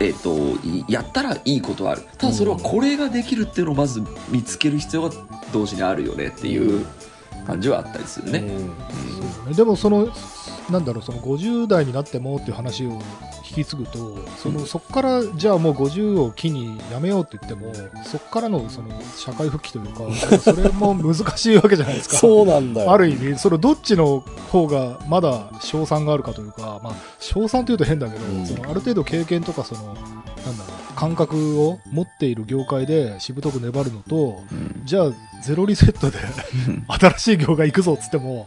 [0.00, 2.02] えっといやったらいいことはある。
[2.18, 5.14] ただそれはこれができるっていうのをまず見つける必要が
[5.52, 6.84] 同時にあるよねっていう
[7.46, 8.38] 感じはあったりするね。
[9.46, 9.52] うん。
[9.52, 10.08] でもその
[10.70, 13.00] なんだろうその50代になってもっていう話を引
[13.52, 17.72] き継ぐとそのそこからじゃあもう50を機にやめようって言っても
[18.04, 19.86] そこからのその社会復帰という
[20.28, 22.16] かそれも難しいわけじゃないですか。
[22.16, 22.92] そうなんだよ。
[22.92, 28.46] ある意味、そのどっちの方がまだ賞賛があるかというか、まあ、賞賛というと変だけど、うん。
[28.46, 30.10] そのある程度経験とかその、なんだろ
[30.90, 34.82] う、感覚を持っている業界でしぶとく粘るのと、うん。
[34.84, 35.12] じゃあ
[35.42, 36.18] ゼロリセットで
[36.88, 38.46] 新しい業界行くぞっつっても、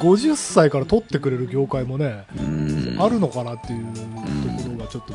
[0.00, 2.96] 50歳から取ってくれる業界もね、うん。
[2.98, 5.14] あるのかなっていうところがちょっと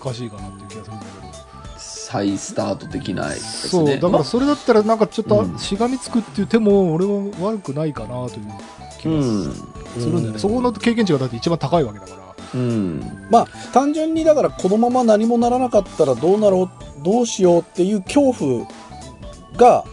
[0.00, 1.28] 難しいかなっていう気がするんだけど。
[1.78, 3.98] 再スタートできないですそう、ね。
[3.98, 5.58] だからそれだったらなんかちょっとうん。
[5.58, 8.46] しがみつくっていう手も俺は悪くないかなという
[8.98, 9.52] 気がうん
[9.98, 12.18] するんだよね、そこの経験値がだって一番高いわけだから。
[12.54, 13.28] うん。
[13.30, 18.66] まあ単純にだからこのまま何もならなかったらどうなろうどうしようっていう恐怖
[19.56, 19.84] が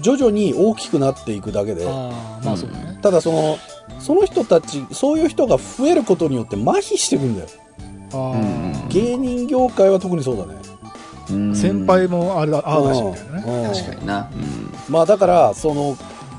[0.00, 1.84] 徐々に大きくなっていくだけで。
[1.84, 2.98] まあそうだね。
[3.02, 3.58] ただその
[3.98, 7.48] その人たちそういう人が増えることによって麻痺していくんだよ。
[8.12, 10.54] あうん芸人業界は特にそうだね。
[11.52, 13.44] う先輩もあれだ、ああだしみたいなね。
[13.46, 13.72] うん。
[13.72, 14.30] 確かにな。
[14.32, 14.92] うん。
[14.92, 15.96] まあだからその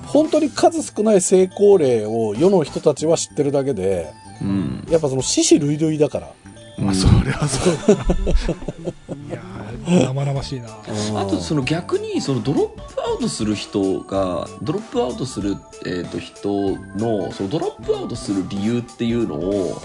[0.07, 4.85] 本当に数少ない成功例を世の人たちは知ってるだけでうん。
[4.89, 6.31] やっぱその死死類類だから。
[6.77, 7.73] まあそれはそう。
[9.29, 10.67] いやー、生々しいな。
[11.15, 19.81] あとその逆にそのドロップアウトする人がドロップアウトする、えー、と人のそのドロップアウトする理由っていうのを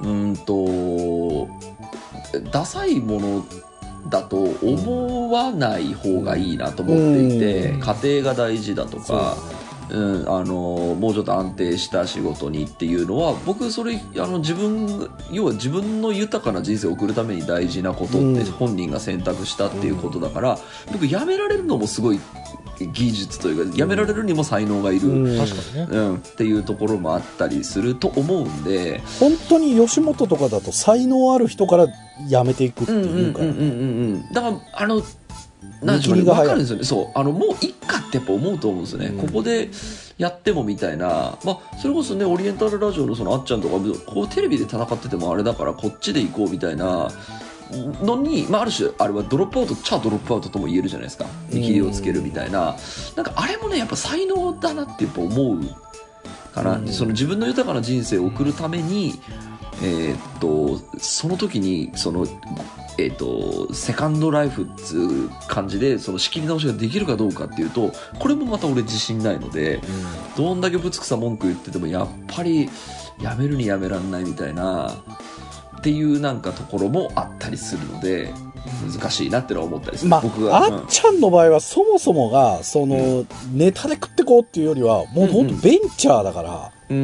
[0.00, 1.48] うーんと
[2.50, 3.46] ダサいもの
[4.08, 9.36] だと思わない方がいいなと思っていて、うん家庭が大事だとか。
[9.90, 10.54] うん、あの
[10.98, 18.36] もうちょっと安定した仕事にっていうのは僕それあの自分要は自分の豊かな人生を送るために大事なことうん。
[18.36, 20.58] って本人が選択したっていうことだから、
[20.92, 22.20] 僕辞められるのもすごい
[22.92, 25.38] 技術というか辞められるにも才能がいる、うん。
[25.38, 25.98] 確かにね。
[25.98, 29.00] うん、っていうところもあったりすると思うんで。
[29.20, 31.86] 本当に吉本とかだと才能ある人から
[32.26, 33.62] 辞めていくってうんうんいうか、うんうんう
[34.18, 34.32] ん。
[34.32, 35.02] だからあの
[35.82, 36.84] なんでしょうね分かるんですよね。
[36.84, 37.18] そう。
[37.18, 39.26] あのもういっかってやっぱ思うと思うんですよね、うん。
[39.26, 39.68] ここで
[40.18, 47.08] やってもみたいな、まあ、それこそねオリエンタルラジオのそのあっちゃんとかこうテレビで戦っててもあれだからこっちで行こうみたいな
[48.02, 51.26] のに、まあ、ある種あれはドロップアウトチャドロップアウトとも言えるじゃないですか。
[51.52, 52.76] 見切りをつけるみたいな。
[53.14, 55.60] なんかあれもねやっぱ才能だなってやっぱ思う
[56.54, 56.88] かな、うん。
[56.88, 59.20] その自分の豊かな人生を送るために、
[59.82, 62.26] えーっとその時にその
[63.00, 69.80] えー、とセカンドライフっつう感じでその仕切り直しができるかどうかっていうとこれもまた俺自信ないので
[70.36, 72.68] どんだけぶつくさ文句言っててもやっぱり
[73.22, 74.90] やめるにやめらんないみたいな
[75.78, 78.34] っていうなんかところもあったりするので
[78.92, 87.00] 難しいなってのは思ったりする、まあ、僕が、あっちゃんの場合はそもそもがその、ネタで食ってこうっていうよりはもう本当ベンチャーだから、うんう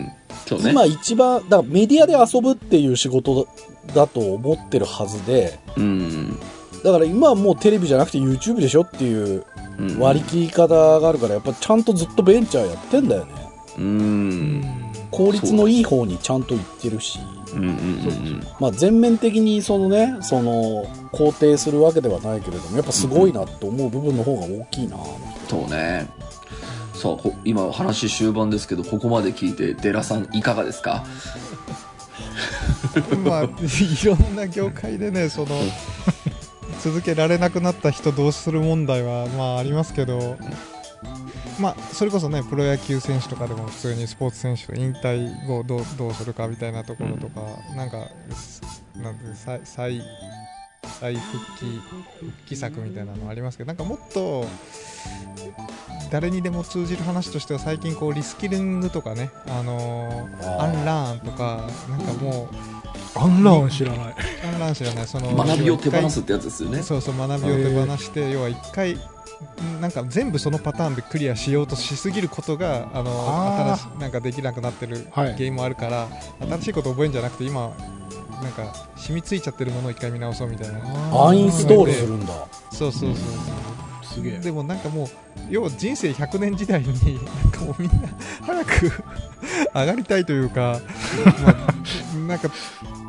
[0.00, 0.12] ん
[0.52, 0.70] ね。
[0.70, 3.48] 今一番だからメディアで遊ぶっていう仕事
[3.94, 6.38] だと思ってるはずでうん。
[6.82, 9.44] だから今はもうテレビじゃなくて YouTube でしょっていう
[9.78, 9.98] うん。
[9.98, 13.32] 割り切り方があるからやっぱちゃんとずっとベンチャーやってんだよね。
[13.78, 14.64] うん。
[15.10, 17.18] 効率のいい方にちゃんといってるし、
[17.54, 18.42] うんうんうん。
[18.58, 24.96] まあ、全面的にそのねその肯定するわけではないけれどもやっぱすごいなと思う部分の方が大きいな、
[25.48, 26.08] そうね
[27.04, 31.04] さあこ今話終盤ですけどここまで聞いてデラさんいかがですか？
[33.22, 33.48] まあい
[34.06, 35.48] ろんな業界でねその
[36.82, 40.38] 続けられなくなった人どうする問題はまあありますけど
[41.60, 47.42] まあそれこそねプロ野球選手とかでも普通にスポーツ選手と引退後どうどうするかみたいなところとか、
[47.76, 47.98] なんか
[48.96, 50.02] なんて再再
[51.00, 51.64] 再復帰
[52.20, 54.46] 復帰策みたいなのありますけどなんかもっと
[56.10, 62.48] 誰にでも通じる話としては最近こうリスキリングとかね、あのーアンラーンとかなんかも
[63.16, 64.14] うアンラーン知らない。
[64.52, 65.06] アンラーン知らない。
[65.06, 66.82] その学びを手放すってやつですよね。
[66.82, 68.96] そうそう学びを手放して要は一回
[69.80, 75.36] なんか全部そのパターンでクリアしようとしすぎることがあの新しいなんかできなくなってるはい。
[75.36, 76.08] ゲームもあるから、
[76.40, 77.72] 新しいこと覚えるんじゃなくて今
[78.44, 80.78] なんか染みついちゃってるものを一回見直そうみたいな。
[81.26, 82.46] アンインストールするんだ。
[82.70, 84.38] そうそうそうすげえ。
[84.38, 85.08] でもなんかもう
[85.50, 86.86] 要は人生100年時代に
[87.24, 88.08] なんかもうみんな
[88.42, 88.92] 早く
[89.74, 90.80] 上がりたいというか、
[91.44, 92.50] まあなんか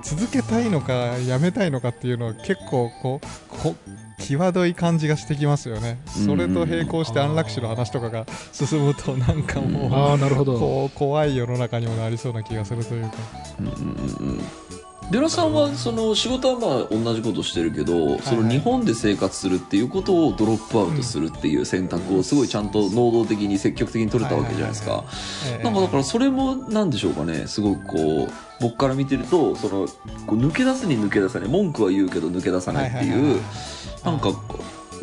[0.04, 0.94] 続けたいのか
[1.28, 3.76] やめたいのかっていうのは結構こうこ
[4.18, 6.00] 際どい感じがしてきますよね。
[6.06, 10.58] それと並行して安楽死の話とかが進むとなんかもう、ああ、なるほど。
[10.58, 13.12] こう怖い世の中にもなりそうな気がするというか。
[13.60, 14.42] うんうんうんうん
[15.12, 25.04] デラさんはその仕事はまあ同じことしてるけど、その日本で生活するっていうことをドロップアウトするっていう選択をすごいちゃんと能動的に積極的に取れたわけじゃないですか。
[25.48, 25.64] ええ。
[25.64, 29.88] なんかだからそれもなんでしょうかねすごくこう僕から見てるとその
[30.26, 33.42] こう抜け出すに抜け出さない文句は言うけど抜け出さないってはいう
[34.04, 34.32] なんか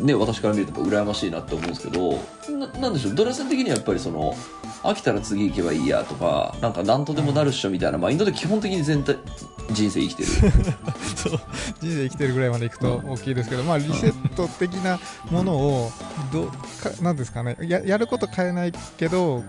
[0.01, 2.19] ね私から見ると羨ましいなって思うんですけど
[2.57, 4.35] ななんでしょうドラさん的にはやっぱりその
[4.83, 9.17] 飽きたら次行けばいいやとかなんか何とでもなるっしょみたいなマインドで基本的に全体
[9.71, 10.29] 人生生きてる。
[11.15, 11.39] そう。
[11.79, 14.99] 人生生きてるぐらいまでいくと大きいですけど、まあ、リセット的な
[15.31, 15.91] ものを
[16.33, 16.53] どか
[17.01, 17.55] なんですかね。
[17.61, 19.41] ややること変えないけど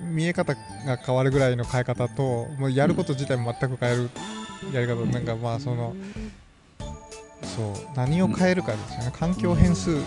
[0.00, 4.10] 見え方が変わるぐらいの変え方ともうやること自体も全く変える
[4.72, 5.94] やり方、なんかまあその
[7.42, 7.74] そう。
[7.94, 9.98] 何を変えるかですよね、環境変数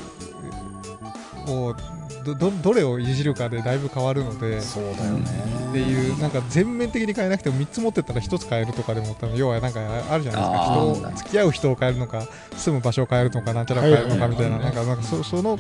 [1.48, 1.76] を
[2.24, 4.62] どどどれをいじるかでだいぶ変わるので。
[4.62, 5.62] そうだよね。
[5.70, 9.80] っていうなんか全面的に変えなくても3つ持ってたら1つ変えるとかでも多分要はなんか
[10.10, 10.64] あるじゃないですか。
[10.66, 15.58] 人を付き合う人を変えるのか住む場所を変えるのかなんちゃらを変えるのかみたいなはいなんかなんかそその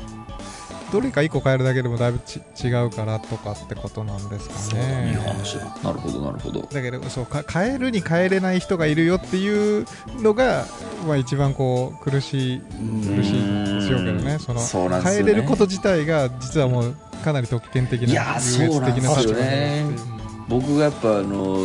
[0.92, 5.20] どれか1個変えるだけでもだいぶち違うからとかってことなんですかいいね。
[5.26, 6.62] 話だなるほどなるほど。
[6.62, 9.86] だけどそうか変えるに変えれない人がいるよっていう
[10.20, 10.66] のが、
[11.08, 14.38] まあ、一番こう苦しい苦しいでしょうけどね。
[14.40, 15.02] そのね。
[15.04, 19.86] 変えれること自体が実はもうかなり特権的いやなー優越的なそうなんですよね。
[19.92, 20.22] 立場だっていう。
[20.50, 21.58] 僕がやっぱあの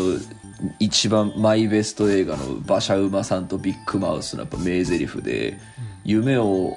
[0.78, 5.58] 一番マイベスト映画の馬車馬さんとビッグマウスのやっぱ名台詞で、
[6.04, 6.76] 夢を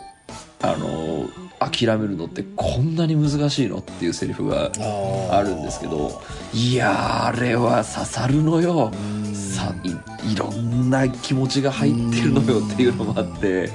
[0.61, 6.21] あの諦めるのってこんなに難しいのっていうセリフがああるんですけど
[6.53, 8.91] いやーあれは刺さるのよ。
[8.93, 9.35] うん。
[9.59, 13.69] さいいろんな気持ちが入ってるのよっていうのもあって。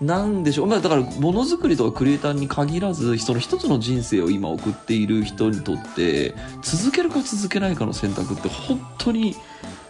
[0.00, 9.36] なんでしょう、まあ、だからものづくりとかクリエイターに限らずその一つの人生を今送っている人にとって続けるか続けないかの選択って本当に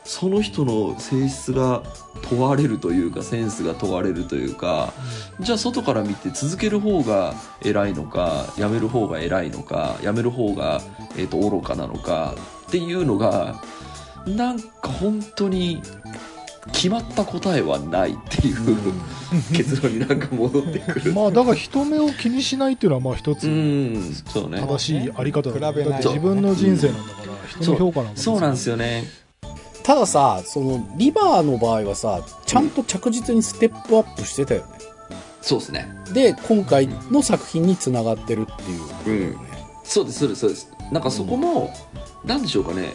[0.04, 1.82] その人の性質が
[2.28, 4.92] 問われるというかセンスが問われるというか
[5.40, 10.80] じゃあ外から見て続ける方が偉いのかやめる方が偉いのかやめる方が、
[11.16, 12.34] えー、と愚かなのか
[12.66, 13.60] っていうのが
[14.26, 15.82] なんか本当に
[16.72, 18.92] 決まった答えはないっていう
[19.52, 21.12] 結論になんか戻ってくる。
[21.12, 24.60] まあ、だから人目を気にしないっていうのは、まあ一うつん、そうね。
[24.60, 29.04] 正しいあり方だ,、比べないだって自分の人生なんだから、人の評価なんかそうなんですよね。
[29.84, 34.66] たださそのリバーの場合はさちゃんと着実にステップアップしてたよね。
[35.42, 35.86] そうですね。
[36.12, 39.36] で今回の作品につながってるっていうことだよね、
[39.84, 40.72] そうです、そうです、そうです。
[40.90, 41.70] なんかそこも、
[42.24, 42.94] なんでしょうかね、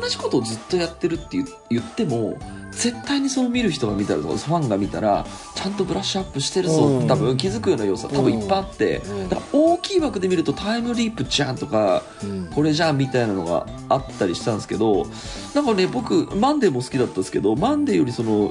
[0.00, 2.38] 同じことをずっとやってるって言言っても、
[2.72, 7.06] 絶対にその見る人が見たら、ファンが見たら、ちゃんとブラッシュアップしてるぞ、うん。
[7.08, 9.28] 多分気づくような要素多分いっぱいあって、うん。
[9.28, 12.46] だから大きい枠で見るとタイムリープじゃんとか、うん。
[12.54, 15.06] これじゃんみたいなのがあったりしたんですけど
[15.54, 18.50] なんかね僕マンデーも好きだったんですけどマンデーよりその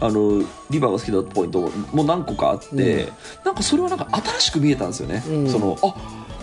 [0.00, 3.12] あのリバーが好きだったポイントも何個かあって、うん。
[3.44, 5.48] なんかそれはなんか新しく見えたんですよね、うん。
[5.50, 5.94] そのあ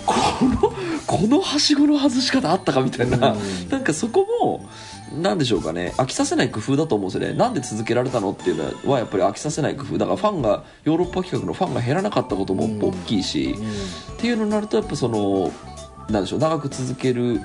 [0.06, 0.74] この
[1.08, 3.70] このはしごの外し方あったかみたいな、うん。
[3.70, 4.70] なんかそこも
[5.22, 5.94] なんでしょうかね。
[5.98, 7.38] 飽きさせない工夫だと思うんですよね。
[7.38, 9.98] なんで続けられたのっていうのはやっぱり飽きさせない工夫。
[9.98, 13.56] だからファンがヨーロッパ企画のファンが減らなかったこともうん大きいし、
[14.14, 15.52] っていうのになるとやっぱその
[16.10, 16.40] なんでしょう。
[16.40, 17.42] 長く続ける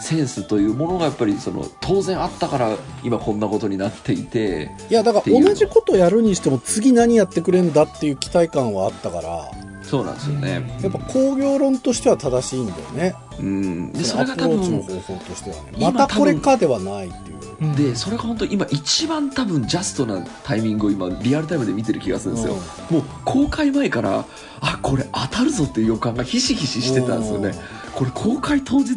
[0.00, 4.70] センスというものがやっぱりその当然あったから今こんなことになっていて。
[4.88, 9.50] いやだから同じことやるにしても次何やってくれんだっていう期待感はあったから
[9.88, 10.78] そうなんですよね。
[10.82, 13.14] やっぱ工業論としては正しいんだよね。
[13.40, 13.92] うん。
[13.92, 15.62] でそそれが多のアプローチの分方法としてはね。
[15.76, 17.38] 今またこれかではないっていう。
[17.60, 17.74] うん。
[17.74, 22.54] でそれが本当今一番多分ジャストなタイミングを今リアルタイムで見てる気がするんですよ、
[22.90, 24.26] もう公開前から
[24.60, 27.54] あこれ当たるぞっていう予感がひしひししてたんですよね。
[27.94, 28.96] これ公開当日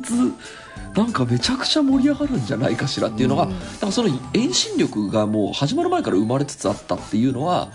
[0.93, 3.49] なんかめちゃくちゃ盛り上がるんじゃないかしらっていうのが、うん。
[3.51, 7.71] だからその遠心力がもう始まる前から生まれつつあったっていうのは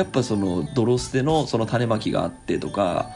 [0.00, 3.10] やっぱその泥捨てのその種まきがあってとか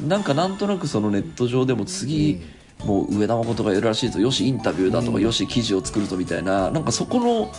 [0.00, 2.40] なんかなんとなくそのネット上でも次、
[2.84, 5.22] もう上田誠がやるらしいぞよしインタビューだとか、うん。
[5.22, 7.52] よし記事を作るぞみたいななんかそこの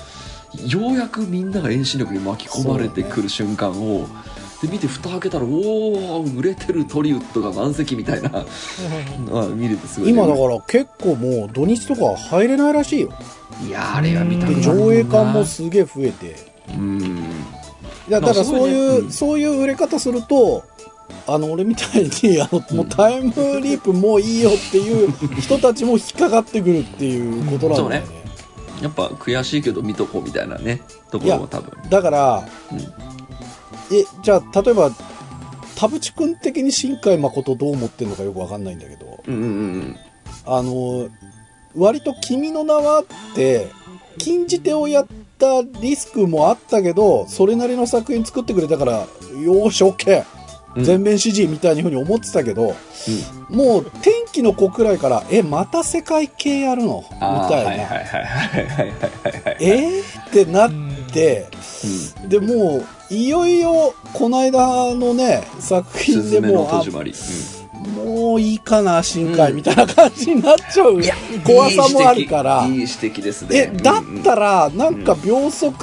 [0.68, 4.08] ようやくみんなが遠心力に巻き込まれてくる瞬間を、
[4.62, 8.46] で見て蓋開けたらおお売れてるトリウッドが満席みたいな
[9.56, 13.14] 見れてすごいね、今だから結構もう土日とか入れないらしいよ。
[13.66, 16.36] いやーあれは見たくな上映館もすげえ増えて。
[16.68, 17.24] うん
[18.08, 19.12] いやだからそういう、うん。
[19.12, 20.64] そういう売れ方すると
[21.28, 23.32] あの俺みたいに あのもうタイム
[23.62, 28.08] リープもういいよっていう人たちも引っかかってくるっていうことなんだよね,、
[28.82, 30.82] やっぱ悔しいけど見とこうみたいなね
[31.12, 31.72] ところも多分。
[31.90, 32.80] だから、うん。
[33.96, 34.92] えじゃあ例えば
[35.76, 39.20] 田淵君的に新海誠どう思ってるのかよくわかんないんだけど。
[39.28, 40.00] うんうんうん
[40.48, 41.10] あの
[41.76, 43.68] 割と「君の名は」って
[44.18, 45.08] 禁じ手をやっ
[45.38, 50.26] たリスクもあったけどそれなりの作品作ってくれたからよーし OK
[50.76, 50.84] うん。
[50.84, 52.76] 全面支持みたいなふうに思ってたけど、
[53.50, 57.06] もう天気の子くらいからえまた世界系やるの？
[57.14, 57.84] みたいな、
[59.62, 60.72] えー、ってなっ
[61.14, 61.48] て、
[62.28, 67.14] でもういよいよこの間のね作うん品でもうあ戸締まり、
[67.88, 71.00] もういいかな新海うんみたいな感じになっちゃう。
[71.44, 72.66] 怖さもあるから。
[72.66, 73.72] いい指摘いい指摘ですね。
[73.74, 75.74] えだったらなんか秒速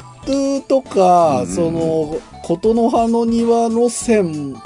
[0.69, 1.47] とか、うん。
[1.47, 4.57] その琴の葉の庭路線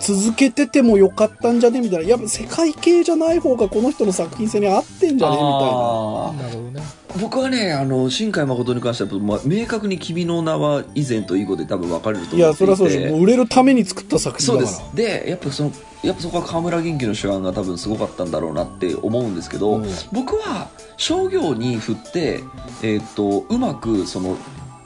[0.00, 1.80] 続けててもよかったんじゃね？
[1.80, 2.08] みたいな。
[2.10, 5.36] やっぱ世界系じゃない方がこの人の作品性に合ってんじゃね？
[5.36, 6.32] みたいな。
[6.32, 6.82] なるほどね。
[7.18, 12.76] 僕はねあの新海誠に関しては、まあ、明確に「君の名は以前と以後で多分分かれるといや思っていて。
[12.76, 14.90] それはそうでしょもう売れるために作った作そうで品だから。
[14.90, 14.96] す。
[14.96, 15.72] でやっぱその
[16.06, 19.86] やっぱそこは河村元気の手腕が多分すごかったんだろうなって思うんですけど、うん。
[20.12, 22.44] 僕は商業に振って、
[22.82, 24.36] えー、とうまくその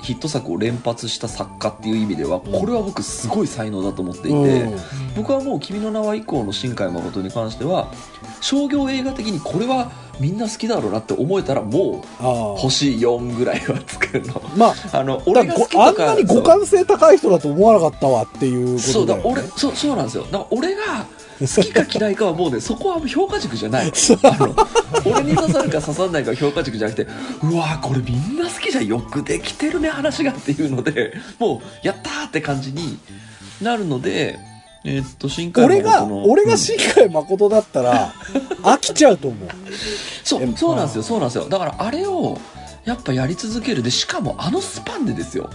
[0.03, 4.78] ヒット作を連発した作家っていう意味ではこれは僕すごい才能だと思っていて、うん。
[5.16, 7.88] 僕はもう「君の名は」以降の新海誠に関しては
[8.40, 12.24] 商業映画的にこれはみんな好きだろうなって思えたらもう
[12.59, 14.42] 星4ぐらいはつくの。
[14.57, 20.24] まあ あのだ俺が好きあんなに互換性高い人だと思わなかったわっていうこそうだとだよ、ね、俺そうそうなんですよ。
[20.24, 21.07] だから俺が
[21.41, 23.93] 好きか嫌いかはもうねそこは評価軸じゃない。
[25.07, 27.11] 俺に刺さるか刺さらないかは評価軸じゃなくて
[27.43, 32.99] うわーこれみんな好きじゃんよくできてるね話がっていうのでもうやったーって感じに
[33.62, 34.38] なるので
[34.84, 36.59] えーっと新海俺が俺がうん。
[36.59, 38.12] 新海誠だったら
[38.62, 39.49] 飽きちゃうと思う。
[40.24, 41.49] そうえそうなんですよそうなんですよ。
[41.49, 42.38] だからあれを
[42.84, 43.82] やっぱやり続ける。
[43.82, 45.51] でしかもあのスパンでですよ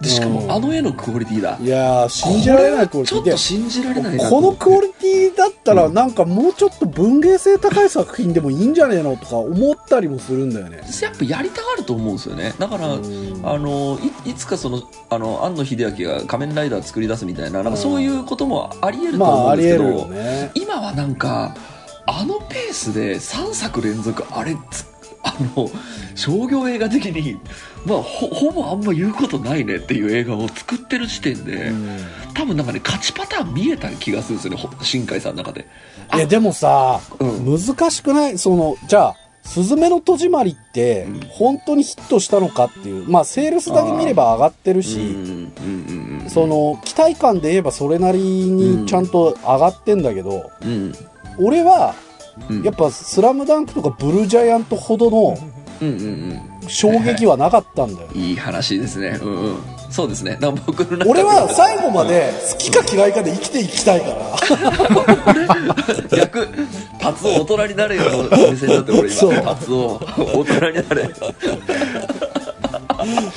[0.00, 0.32] でしかうん。
[0.32, 1.58] もあの絵のクオリティだ。
[1.60, 3.16] いやー信じられないクオリティ。
[3.16, 10.80] ちょっと信じられないこのクオリティだったらなんかもうちょっと文芸性高い作品でもいいんじゃねえのとか思ったりもするんだよね。
[11.02, 12.54] やっぱやりたがると思うんですよね。
[12.58, 13.40] だからうん。
[13.44, 20.50] あのいいつかそのあの庵野秀明が仮面ライダー作り出すみたいななんかそういうこともあり得るとま思うんですけど、得るよね。
[20.54, 21.54] 今はなんか
[22.06, 24.86] あのペースで3作連続あれつ
[25.26, 25.70] あの
[26.14, 27.40] 商業映画的に、
[27.86, 31.98] まあ、ほほぼあんま言うことないねっていう映画を作ってる時点で、うん。
[32.34, 35.66] 多分なんかね勝ちパターン見えた気がするんですよねほ新海さんの中で。
[36.10, 37.58] あいやでもさ、うん。
[37.58, 38.38] 難しくない？
[38.38, 41.20] そのじゃあ「すずめの戸締まり」ってうん。
[41.30, 45.16] 本当にヒットしたのかっていうまあセールスだけ見れば上がってるし、
[46.28, 50.92] その期待感で言えばそれなりにちゃんと上がってんだけど、うん。
[51.38, 51.94] 俺は
[52.50, 55.36] うんやっぱ「スラムダンクとか「ブルージャイアントほどの
[56.66, 59.18] 衝撃はなかったんだよいい話ですね。
[59.22, 59.56] うんうん。
[59.90, 60.36] そうですね。
[60.40, 64.14] だから僕の俺は最後まで好きか嫌いかで生きていきたいから
[66.16, 66.48] 逆、
[66.98, 71.10] パツオ大人になれよの目線だって俺そう今、パツオ大人になれ。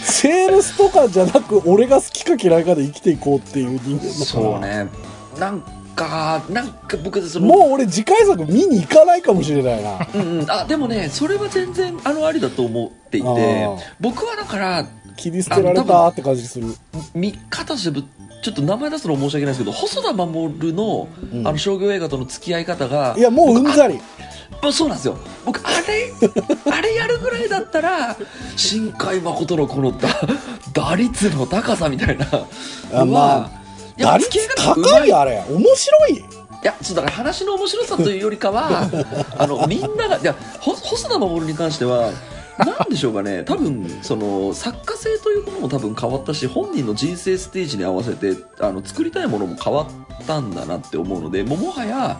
[0.01, 4.87] セールスとかじゃなく俺が好きか嫌いかで生きていこうっていう人間だからそうね。
[5.39, 5.61] なん
[5.97, 10.07] か、なんか僕その、もう俺次回作見に行かないかもしれないな。
[10.13, 10.51] うんうん。
[10.51, 13.69] あ、でもね、それは全然、あの、ありだと思っていて
[13.99, 14.85] 僕はだから、
[15.17, 16.67] 切り捨てられたって感じする。
[17.15, 18.01] 見方として
[18.43, 21.47] ちょっと名前出すの申し訳ないですけど細田守の,、うん。
[21.47, 23.99] あの商業映画との付き合い方がいやもううんざり。
[24.61, 25.17] あそうなんですよ。
[25.45, 26.11] 僕あれ
[26.71, 28.15] あれやるぐらいだったら
[28.55, 30.07] 新海誠のこの打
[30.73, 33.56] 打率の高さみたいなまあや
[33.97, 35.43] 打率高いあれ。
[35.49, 36.13] 面白い。
[36.13, 36.19] い
[36.63, 38.89] や、ちょっとだから話の面白さというよりかは、
[39.37, 42.11] あの、みんなが、いや、ほ細田守に関しては、
[42.57, 52.17] なんでしょうかね、 多分、その、作家性というものも多分変わったし、本人の人生ステージに合わせて、あの、作りたいものも変わったんだなって思うので、もうもはや、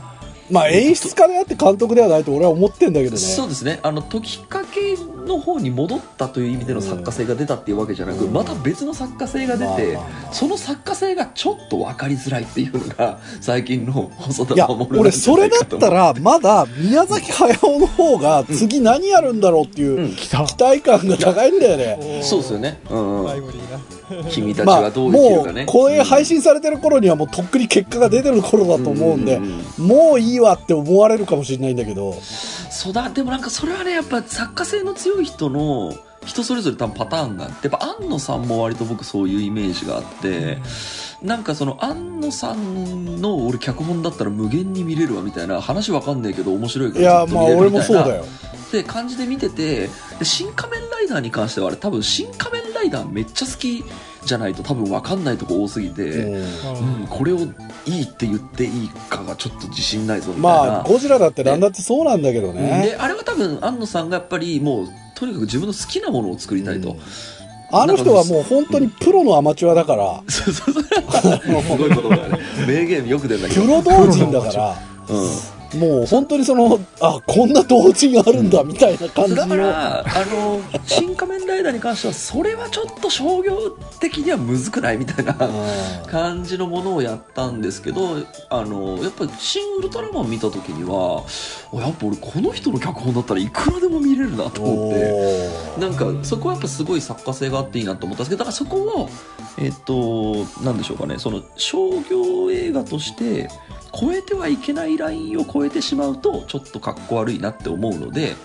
[0.50, 3.18] まあ演出家であって監督ではないと俺は思ってんだけどね。
[3.18, 4.96] そうですね、あの、時かけ
[5.26, 8.34] の方に戻ったという意味での作家性が出たっていうわけじゃなく、うん。
[8.34, 10.34] また別の作家性が出て、まあまあまあ。
[10.34, 22.80] その作家性がちょっと分かりづらいっていうのが、最近の細田いや守俺それだったらまだ宮崎駿の方が次何やるんだろうっていう期待感が高いんだよね、そうですよね。
[22.90, 23.97] うんうん。
[24.30, 25.64] 君たちまあはどう生きるもかね。
[25.64, 29.40] うこれ配信されてる頃にはもうとっくに結果が出てる頃だと思うんで
[29.78, 32.16] もういいわって思われるかもしれないんだけど。
[32.70, 35.94] そうだ、でもなんかそれはね、やっぱ作家性の強い人の、
[36.26, 40.60] 人それぞれ多分パターンがあって、やっぱ安野さんも割と僕そういうイメージがあって、
[41.24, 48.24] なんかその安野さんの俺脚本だったら無限に見れるわみたいな話わかんないけど面白いかいやらずっと見れまあ俺もそうだよ。
[48.24, 49.90] って感じで見てて
[50.20, 53.84] で新仮面ライダーに関してはあれ多分新仮面ライダーめっちゃ好き
[54.26, 57.40] じゃないと多分わかんないとこ多すぎて、うんうん、これを
[57.86, 60.50] いいって言っていいかがちょっと自信ないぞみたいな。
[60.50, 66.92] まあゴジラだってなんだってそうなんだけどねで、あれは多分、安野さんがやっぱりもう、とにかく自分の好きなものを作りたいと。
[66.92, 67.00] うん
[67.70, 70.24] あの人はもう本当にプロのアマチュアだから。
[70.32, 72.40] すごいことだね。
[72.66, 73.62] 名言よく出るんだけど。
[73.62, 74.76] プロ同人だから
[75.10, 75.57] うん。
[75.76, 88.18] もう本当にそのあこんな同人があるんだみたいな感じだかのら、あの、新仮面ライダーに関しては、それはちょっと商業的にはむずくないみたいなうん感じのものをやったんですけど、
[88.50, 91.24] あの、やっぱり、新ウルトラマン見た時には、
[91.72, 95.78] おやっぱ俺この人の脚本だったらいくらでも見れるなと思って。
[95.80, 99.10] なんかそこはやっぱすごい作家性があっていいなと思ったんですけどだからそこを
[99.58, 101.18] えっとなんでしょうかね。
[101.20, 103.50] その商業映画として
[103.94, 108.36] 超えてはいけないラインを超えてしまうとちょっとかっこ悪いなって思うので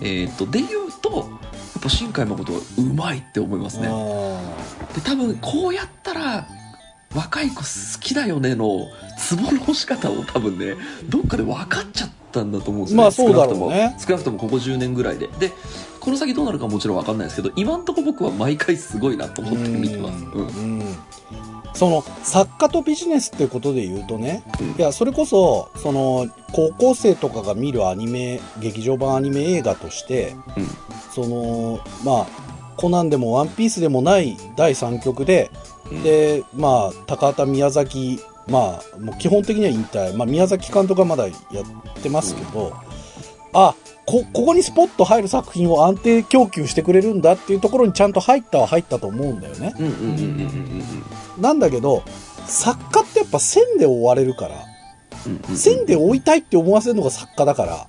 [0.00, 0.70] えっとで言う
[1.02, 1.24] とや
[1.80, 3.88] っぱ新海誠はうまいって思いますね。
[3.90, 4.40] あ
[4.94, 6.46] で多分こうやったら
[7.14, 8.88] 若い子好きだよねの
[9.18, 10.76] ツボの押し方を多分ね
[11.08, 13.02] どっかで分かっちゃったんだと思うんですね。
[13.02, 13.96] まあそうだろうね。
[13.98, 14.06] 少なくとも。
[14.06, 15.28] 少なくともここ10年ぐらいで。
[15.38, 15.52] で
[16.00, 20.24] この先どうなるかもちろん分かんないですけど今んとこ僕は毎回すごいなとー思って見てます。
[20.24, 20.80] ううんん。
[20.80, 20.96] うん
[21.76, 24.70] その作家とビジネスってことで言うとね、うん。
[24.70, 30.66] いやそれこそその高校生とかが見るアニメ劇場版アニメ映画としてうん。
[31.12, 32.26] そのまあ
[32.76, 35.50] コナンでもワンピースでもない第3局で、
[35.90, 36.02] うん。
[36.02, 42.72] でまあ高畑宮崎まあもう基本的には引退、まあ、宮崎監督はまだやってますけど、
[43.52, 43.74] あ
[44.06, 49.74] こここにスポッと入る作品を安定供給してくれるんだっていうところにちゃんと入ったは入ったと思うんだよね。
[49.78, 52.02] うんうんうんうんうんなんだけど
[52.46, 54.54] 作家ってやっぱ線で追われるから。
[55.56, 57.86] 線で追いたいって思わせるのが作家だから。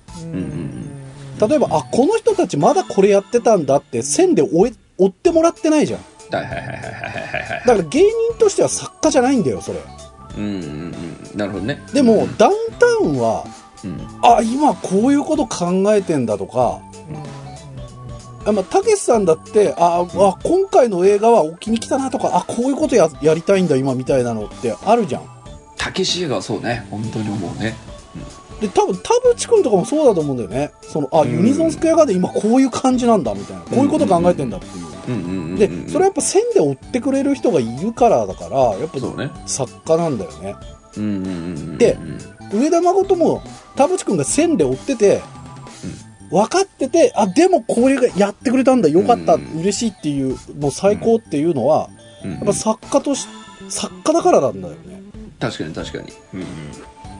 [1.46, 6.00] 例えばあこの人たちまだこれやってたんだって線で追え追ってもらってないじゃん。
[6.30, 6.54] だか
[7.74, 9.78] ら芸人としては作家じゃないんだよそれ。
[10.36, 11.80] うんうんうんなるほどね。
[11.92, 13.44] でも、ダウンタウンは
[13.84, 14.00] うん。
[14.22, 16.87] あ今こういうこと考えてんだとかあ
[18.52, 25.22] まあたけしさんだってあ、あ今回の映画は置きに来たなとかあこういうことややりたいんだ今みたいなのってあるじゃん。
[25.76, 26.86] たけし映画はそうね。
[26.90, 27.76] 本当に思うね。
[28.60, 30.72] で多分田淵君とかもそうだと思うんだよね。
[30.82, 31.30] そのあうん。
[31.30, 39.30] ユニゾンスクエアガーデン今こういう感じなんだみたいなこういうこと考えてんだっていう、でそれはやっぱ線で追ってくれる人がいるからだからやっぱね。
[39.46, 40.56] 作家なんだよね。
[41.78, 41.96] で
[42.52, 43.42] 上田誠も
[43.76, 45.22] 田淵君が線で追ってて、
[46.30, 49.60] 分かっててあでもこれがやってくれたんだよかった、うん。
[49.60, 51.90] 嬉しいっていうもう最高っていうのは、
[52.24, 52.32] うん。
[52.32, 53.26] やっぱ作家とし
[53.68, 55.02] 作家だからなんだよね。
[55.38, 56.12] 確かに確かに。
[56.34, 56.46] うんうん。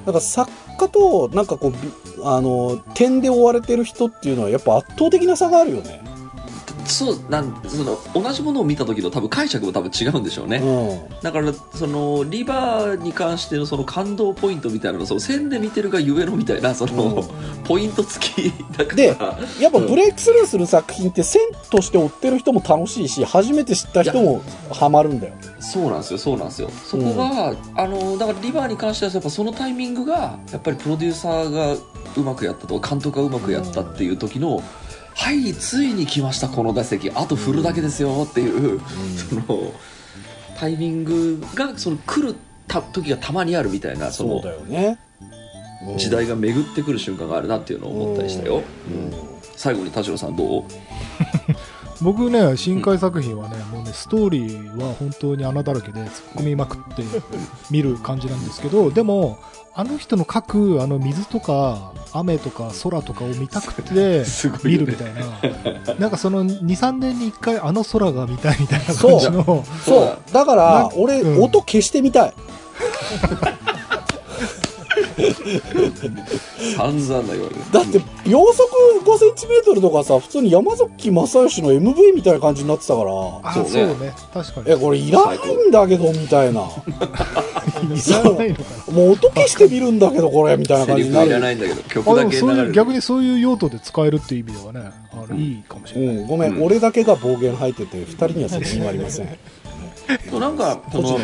[0.06, 1.78] だから作家となんかこうび
[2.24, 6.00] あの点で追われてる人っていうのはやっぱ圧倒的な差があるよね
[6.88, 11.20] そうなんその同じものを見た時の多分解釈も多分違うんでしょうね、うん。
[11.20, 17.64] だからそのリバーに関してのその感動ポイントみたいなのその線で見てるがゆえのみたいなその、うん。
[17.64, 18.94] ポイント付きだから。
[18.96, 19.06] で
[19.60, 25.34] やっぱブレイクスルーする作品って線として追ってる人も楽しいし初めて知った人もハマるんだよ。
[25.60, 26.70] そうなんですよそうなんですよ。
[26.70, 31.74] そこが、あのだからリバーに関してはやっぱそのタイミングがやっぱりプロデューサーが
[32.16, 34.62] うまくやったと監督がうまくやったっていう時の、
[35.18, 38.80] はいついに来ましたこの打席あと振るだけですよっていう、
[39.16, 39.72] その
[40.56, 42.36] タイミングがその来る
[42.68, 44.98] た時がたまにあるみたいなそのそうだよね。
[45.96, 49.12] 時代が巡ってくる瞬間があるなっていうのを思ったりしたよ、うん。
[49.56, 50.64] 最後に田代さんどう？
[52.00, 57.02] 僕ね新海作品はねもうねストーリーは本当に穴だらけで突っ込みまくって
[57.70, 59.38] 見る感じなんですけどでも
[59.74, 64.24] あの人の描くあの水とか雨とか空とかを見たくて
[64.64, 65.94] 見るみたいな。
[65.98, 69.64] なんかその23年に1回あの空が見たいみたいな感じの。
[69.84, 70.18] そう。
[70.32, 71.42] だからな、俺、うん。
[71.42, 72.34] 音消してみたい。
[76.76, 77.72] 散々な言われる。
[77.72, 78.68] だって、秒速
[79.04, 83.10] 5センチメートルとかさ、普通に山崎正義の MV みたいな感じになってたから、
[83.42, 83.70] あそうね。
[83.70, 84.12] そうね。
[84.34, 84.70] 確かに。
[84.70, 86.60] え、これいらないんだけど、みたいな。
[86.60, 88.94] いらないのかな。
[88.94, 91.38] もう音消してみるんだけど、これ、みたいな感じになる。
[91.38, 96.64] らないんだけど曲あでもそういうだけ流れる逆にそういう用途で使えるっていう意味ではねあれいいかもしれない、うん、ごめん、うん。
[96.64, 99.38] 俺だけが暴言吐いてて、二人には責任はありません。
[100.30, 101.18] そうなんかその。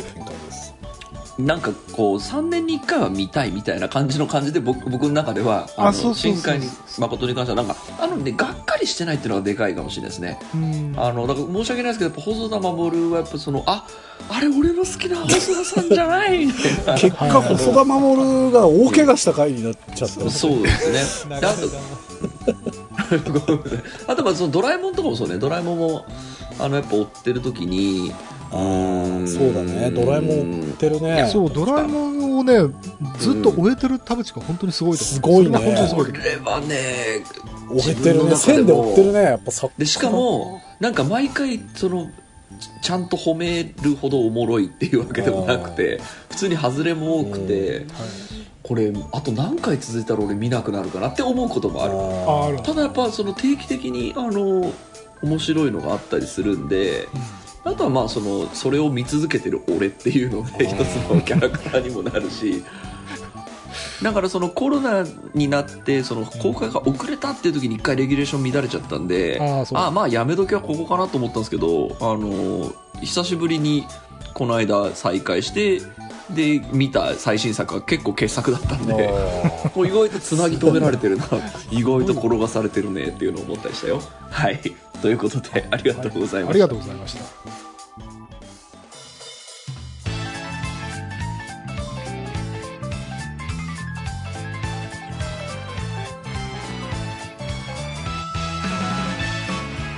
[1.38, 6.42] なんかこう3年に1回は見たいみたいな感じの感じで僕僕の中ではあのあそうそうそう。
[6.42, 6.60] 新海
[6.98, 10.38] 誠に関してはなんかあのねがっかりしてないっていうのがでかいかもしれないですね。
[10.54, 10.94] うん。
[10.96, 13.86] あのだから申し訳ないですけどやっぱ細田守はやっぱそのあ
[14.28, 16.46] あれ俺の好きな細田さんじゃない。
[16.46, 16.86] みたい。
[16.86, 20.30] な結果、細田守が大怪我した回になっちゃった。
[20.30, 21.40] そうですね。
[21.40, 21.68] であと
[24.12, 25.38] あとまあそのドラえもんとかもそうね。
[25.38, 26.06] ドラえもんも
[26.60, 28.12] あのやっぱ追ってる時に
[28.54, 31.28] あーそうだね、ドラえもん追ってるね。
[31.32, 32.54] そうドラえもんをね
[33.18, 35.14] ずっと終えてる田淵が本当にすごいと思う。
[35.14, 35.58] すごいね。
[35.58, 36.06] 本当にすごい。
[36.06, 37.24] これはね
[37.68, 38.36] 追ってるね。
[38.36, 38.90] 線でも。
[38.90, 39.68] 追ってるね、やっぱさ。
[39.76, 42.10] でしかもなんか毎回その
[42.82, 46.00] ちゃんと褒めるほどおもろいっていうわけでもなくて
[46.30, 47.86] 普通に外れも多くて
[48.62, 51.94] これあと何回続いたら俺見なくなるかなって思うこともある。
[51.96, 54.72] ああるただやっぱその定期的にあの
[55.22, 57.08] 面白いのがあったりするんで
[57.64, 62.62] あとはまあそのそれを見続けてる俺っていうので一つのキャラクターにもなるし
[64.02, 65.04] だからそのコロナ
[65.34, 69.38] になってその公開が遅れたっていう時に一回レギュレーション乱れちゃったんで
[69.78, 73.86] ああまあやめ時はここかなと思ったんですけどあの久しぶりに
[74.34, 75.80] この間再開して
[76.30, 79.08] で見た最新作は結構傑作だったんで。
[79.74, 81.26] もう意外とつなぎ止められてるな。
[81.70, 84.02] 意外と転がされてるねっていうのを思ったりしたよ。
[84.30, 84.60] はい。
[85.04, 87.63] ということでありがとうございました、ありがとうございました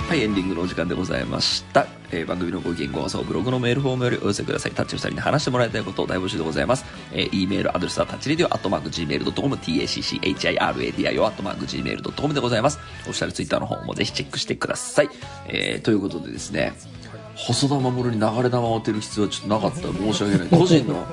[0.07, 1.85] はい、エンディングのお時間でございました。
[2.11, 4.71] えー番組のご意見ご感想、ブログのメールフォームよりお寄せください。
[4.71, 6.85] タッチ2人に話してもらいたいことを大募集でございます。
[7.11, 12.79] えー、e メールアドレスはタッチレディオアットマーク Gmail.com、tacchiradio アットマーク Gmail.com でございます。
[13.01, 15.09] オフィシャルツイッターの方もぜひチェックしてください。
[15.49, 16.71] えーということでですね、
[17.35, 19.91] 細田守に流れ弾を当てる必要はちょっとなかった。
[19.91, 20.47] 申し訳ない。
[20.47, 21.05] 個人の、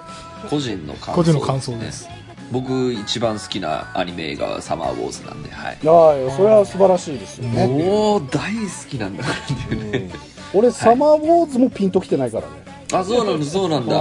[0.48, 2.08] 個人の感想、個人の感想です。
[2.52, 5.78] 僕一番好きなアニメ映画はサマーウォーズなんで、はい。
[5.82, 7.66] いやそれは素晴らしいですよね。
[7.66, 10.10] もう大好きなんだっていうね。
[10.52, 12.64] 俺、サマーウォーズもピンときてないからね。
[12.92, 13.96] あそうなんだそうなんだ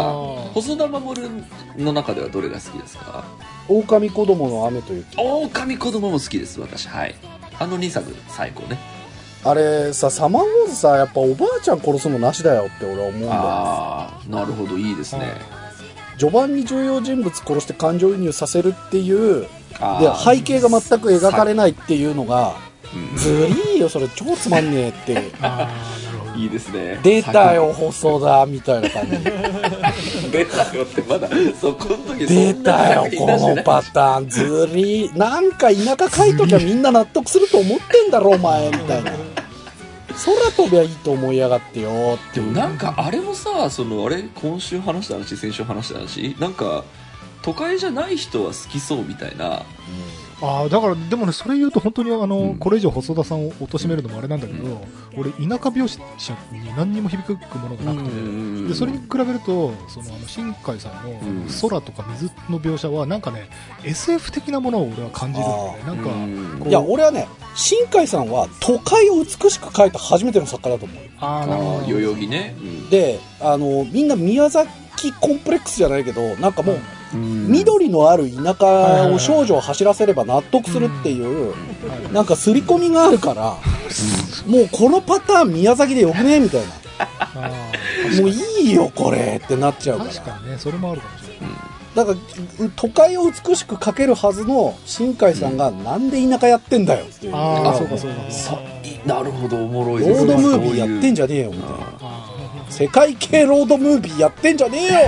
[0.54, 1.22] 細田守
[1.78, 3.24] の中ではどれが好きですか？
[3.68, 5.06] 狼子供の雨という。
[5.18, 7.16] 狼子供も好きです私はい
[7.60, 8.78] あの2作最高ね
[9.46, 13.32] あれさ、サマーウォーズさ、やっぱおばあちゃん殺すのなしだよって俺は思うんだよ。
[13.34, 15.34] ああなるほどいいですね
[16.24, 19.45] 序盤に重要人物殺して感情移入させるっていう、
[19.78, 22.55] あで、ー背景が全く描かれないっていうのが、
[22.95, 25.32] うんずりーよ、それ超つまんねえって
[26.38, 29.17] いいですね出たよ、細田、みたいな感じ。
[30.32, 31.28] 出たよってまだ
[31.59, 34.30] そこの時出たよ、このパターン。
[34.30, 35.17] ずりー。
[35.17, 39.11] なんか田舎書いときゃみんな納得すると思ってんだろ、お前、みたいな。
[40.26, 42.39] 空飛べばいいと思いやがってよ、って。
[42.39, 44.24] でもなんかあれもさそのあれ？
[44.24, 46.36] 今週話した話先週話した話？
[46.39, 46.84] なんか
[47.44, 49.64] 都会じゃない人は好きそうみたいな。
[50.41, 52.58] ああだからでもねそれ言うと本当にあの、うん。
[52.58, 54.82] これ以上細田さんを貶めるのもあれなんだけど、
[55.16, 56.00] 俺田舎描写
[56.52, 61.48] に何にも響くものがなくて、でそれに比べるとそのあの新海さんのうん。
[61.62, 63.48] 空とか水の描写はなんかね
[63.86, 65.84] SF 的なものを俺は感じるんだよね。
[65.86, 66.70] なんかうんこう。
[66.70, 71.10] いや、俺はね、新海さんは都会を美しく描いた初めての作家だと思うよ。
[71.20, 71.88] ああなるほど。
[71.88, 72.89] 代々木ね、うん。
[72.89, 76.82] で、あの、みんな宮崎コンプレックスじゃないけど、なんかもう、うん
[77.18, 81.53] 緑のある田舎を少女を走らせれば納得するっていう、
[82.11, 83.57] なんか刷り込みがあるから、
[84.47, 86.68] もうこのパターン宮崎でよくねみたいな。
[86.99, 87.51] あ
[88.22, 90.11] もういいよ、これってなっちゃうから。
[90.11, 91.74] ー確かにねそれもあるかもしれない。
[91.95, 97.36] だから、都会を美しく描けるはずの新海さんが、なんで田舎やってんだよっていう。
[97.36, 98.18] ああそうかそうか
[99.05, 101.78] なるほどおもろいロですードムービーやってんじじゃねえよ、みたいな。
[102.01, 102.24] あ
[102.70, 104.99] 世界系ロードムービーやってんじゃねえよ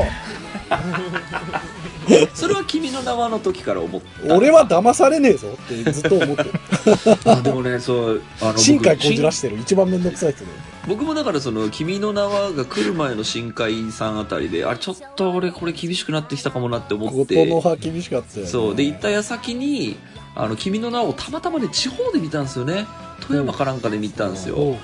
[2.34, 4.36] それは君の名はの時から思った。
[4.36, 6.51] 俺は騙されねえぞってずっと思ってる。
[7.26, 9.58] あでもねそうあの深海僕こじらしてる。
[9.60, 18.76] 一番めんどくさい人だよ僕もだからその「君の名は」が来る前の深海さんあたりであれちょっと俺これ厳しくなってきたかもなって思っ琴ての葉厳しかったよ、ね、そう。
[18.76, 19.97] で行った矢先に
[20.36, 22.86] 「あの君の名をたまたまね地方で見たんですよね。
[23.22, 24.78] 富山かなんかで見たんですよ、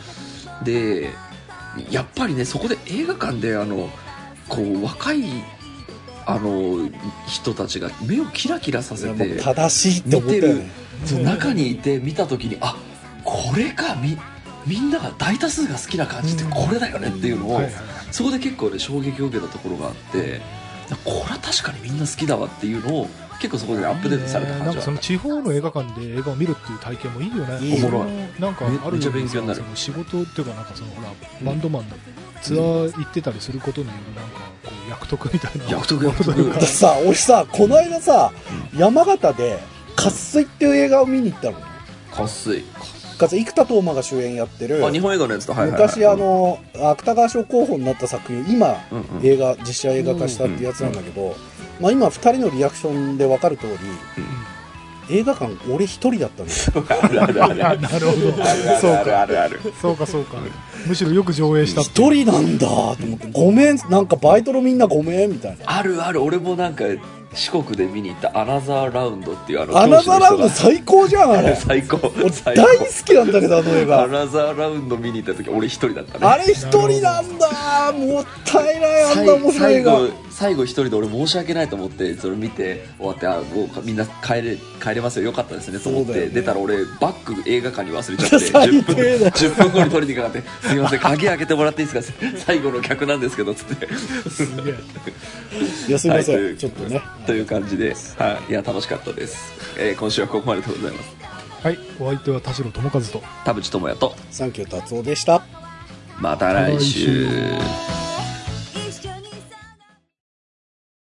[0.63, 1.09] で
[1.89, 3.89] やっぱりねそこで映画館であの
[4.47, 5.23] こう若い
[6.33, 6.89] あの
[7.27, 10.69] 人たちが目をキラキラさせて正しいって思ったよね。
[11.23, 12.75] 中にいて見た時にあ
[13.23, 14.17] これかみ
[14.67, 17.61] みんなが大多数が好きな感じってこれだよねっていうのを、
[18.11, 20.39] そこで結構ね衝撃を受けたところがあって
[21.03, 23.07] これは確かにみんな好きだわっていうのを
[23.39, 27.65] 結構そこでアップデートされた感じがなんかその地方の映画館で映画を見るっていう体験もいいよね。
[27.65, 29.61] いいおもろいなんかあるめめっちゃ勉強になる。
[29.61, 31.09] その仕事っていうかなんかそのほら
[31.43, 31.95] バンドマンの
[32.41, 34.41] ツアー行ってたりすることによるなんか
[34.91, 35.65] 役得みたいな。
[35.69, 36.49] 役得役得。
[36.49, 38.31] だってさ俺さこの間さ、
[38.75, 39.59] 山形で
[39.95, 41.57] 「渇水」っていう映画を見に行ったの。
[42.11, 42.63] 渇水。
[43.17, 44.85] かつ生田斗真が主演やってる。
[44.85, 45.81] あ日本映画のやつとはいはいはい。
[45.81, 49.25] 昔あの芥川賞候補になった作品今うんうん。
[49.25, 51.35] 映画実写映画化したってやつなんだけど、
[51.79, 53.77] まあ、今2人のリアクションで分かる通り、
[55.09, 56.85] 映画館俺一人だったのよ。
[57.01, 57.65] あるあるある。
[57.67, 58.79] あ なるほど。
[58.79, 59.21] そうあるか。
[59.21, 59.59] あるある。
[59.81, 60.37] そうかそうか。
[60.85, 63.27] むしろよく上映した一人なんだと思って。
[63.31, 63.77] ごめん。
[63.89, 65.57] なんかバイトのみんなごめんみたいな。
[65.65, 66.21] あるある。
[66.23, 66.85] 俺もなんか
[67.33, 68.37] 四国で見に行った。
[68.39, 71.55] アナザーラウンドっていうあのアナザーラウンド最高じゃんあがれ。
[71.59, 71.97] 最高。
[71.97, 76.27] 大好高きなんだけどあの映ア画ナザーラウンド見に行った時俺一人だったね。
[76.27, 77.93] あれ一人なんだ。
[77.93, 80.07] もったいないあんな最面白い映最画後
[80.41, 85.25] 最後一人で俺申し訳ないと思ってそれ見て終わってあもうみんな帰れ帰れますよ。
[85.25, 85.79] よかったですね。
[85.79, 86.27] と思って、ね。
[86.29, 92.25] 出たら俺バッグ映画館に忘れちゃって 最10分低だよ10分後に取りにかかって「すみません鍵開けてもらっていいですか？
[92.43, 93.87] 最後の客なんですけど」つって。
[94.31, 94.75] すげえ。
[95.87, 96.09] いやすい。
[96.09, 97.01] ません、はいちょっとね。
[97.27, 101.09] という感じで、はい、いや楽しかったです、えー今週はここまででございます。
[101.63, 101.77] はい。
[101.99, 103.23] お相手は田代智和と。
[103.45, 104.15] 田淵智也と。
[104.31, 105.43] サンキュー達夫でした。
[106.19, 107.27] また来週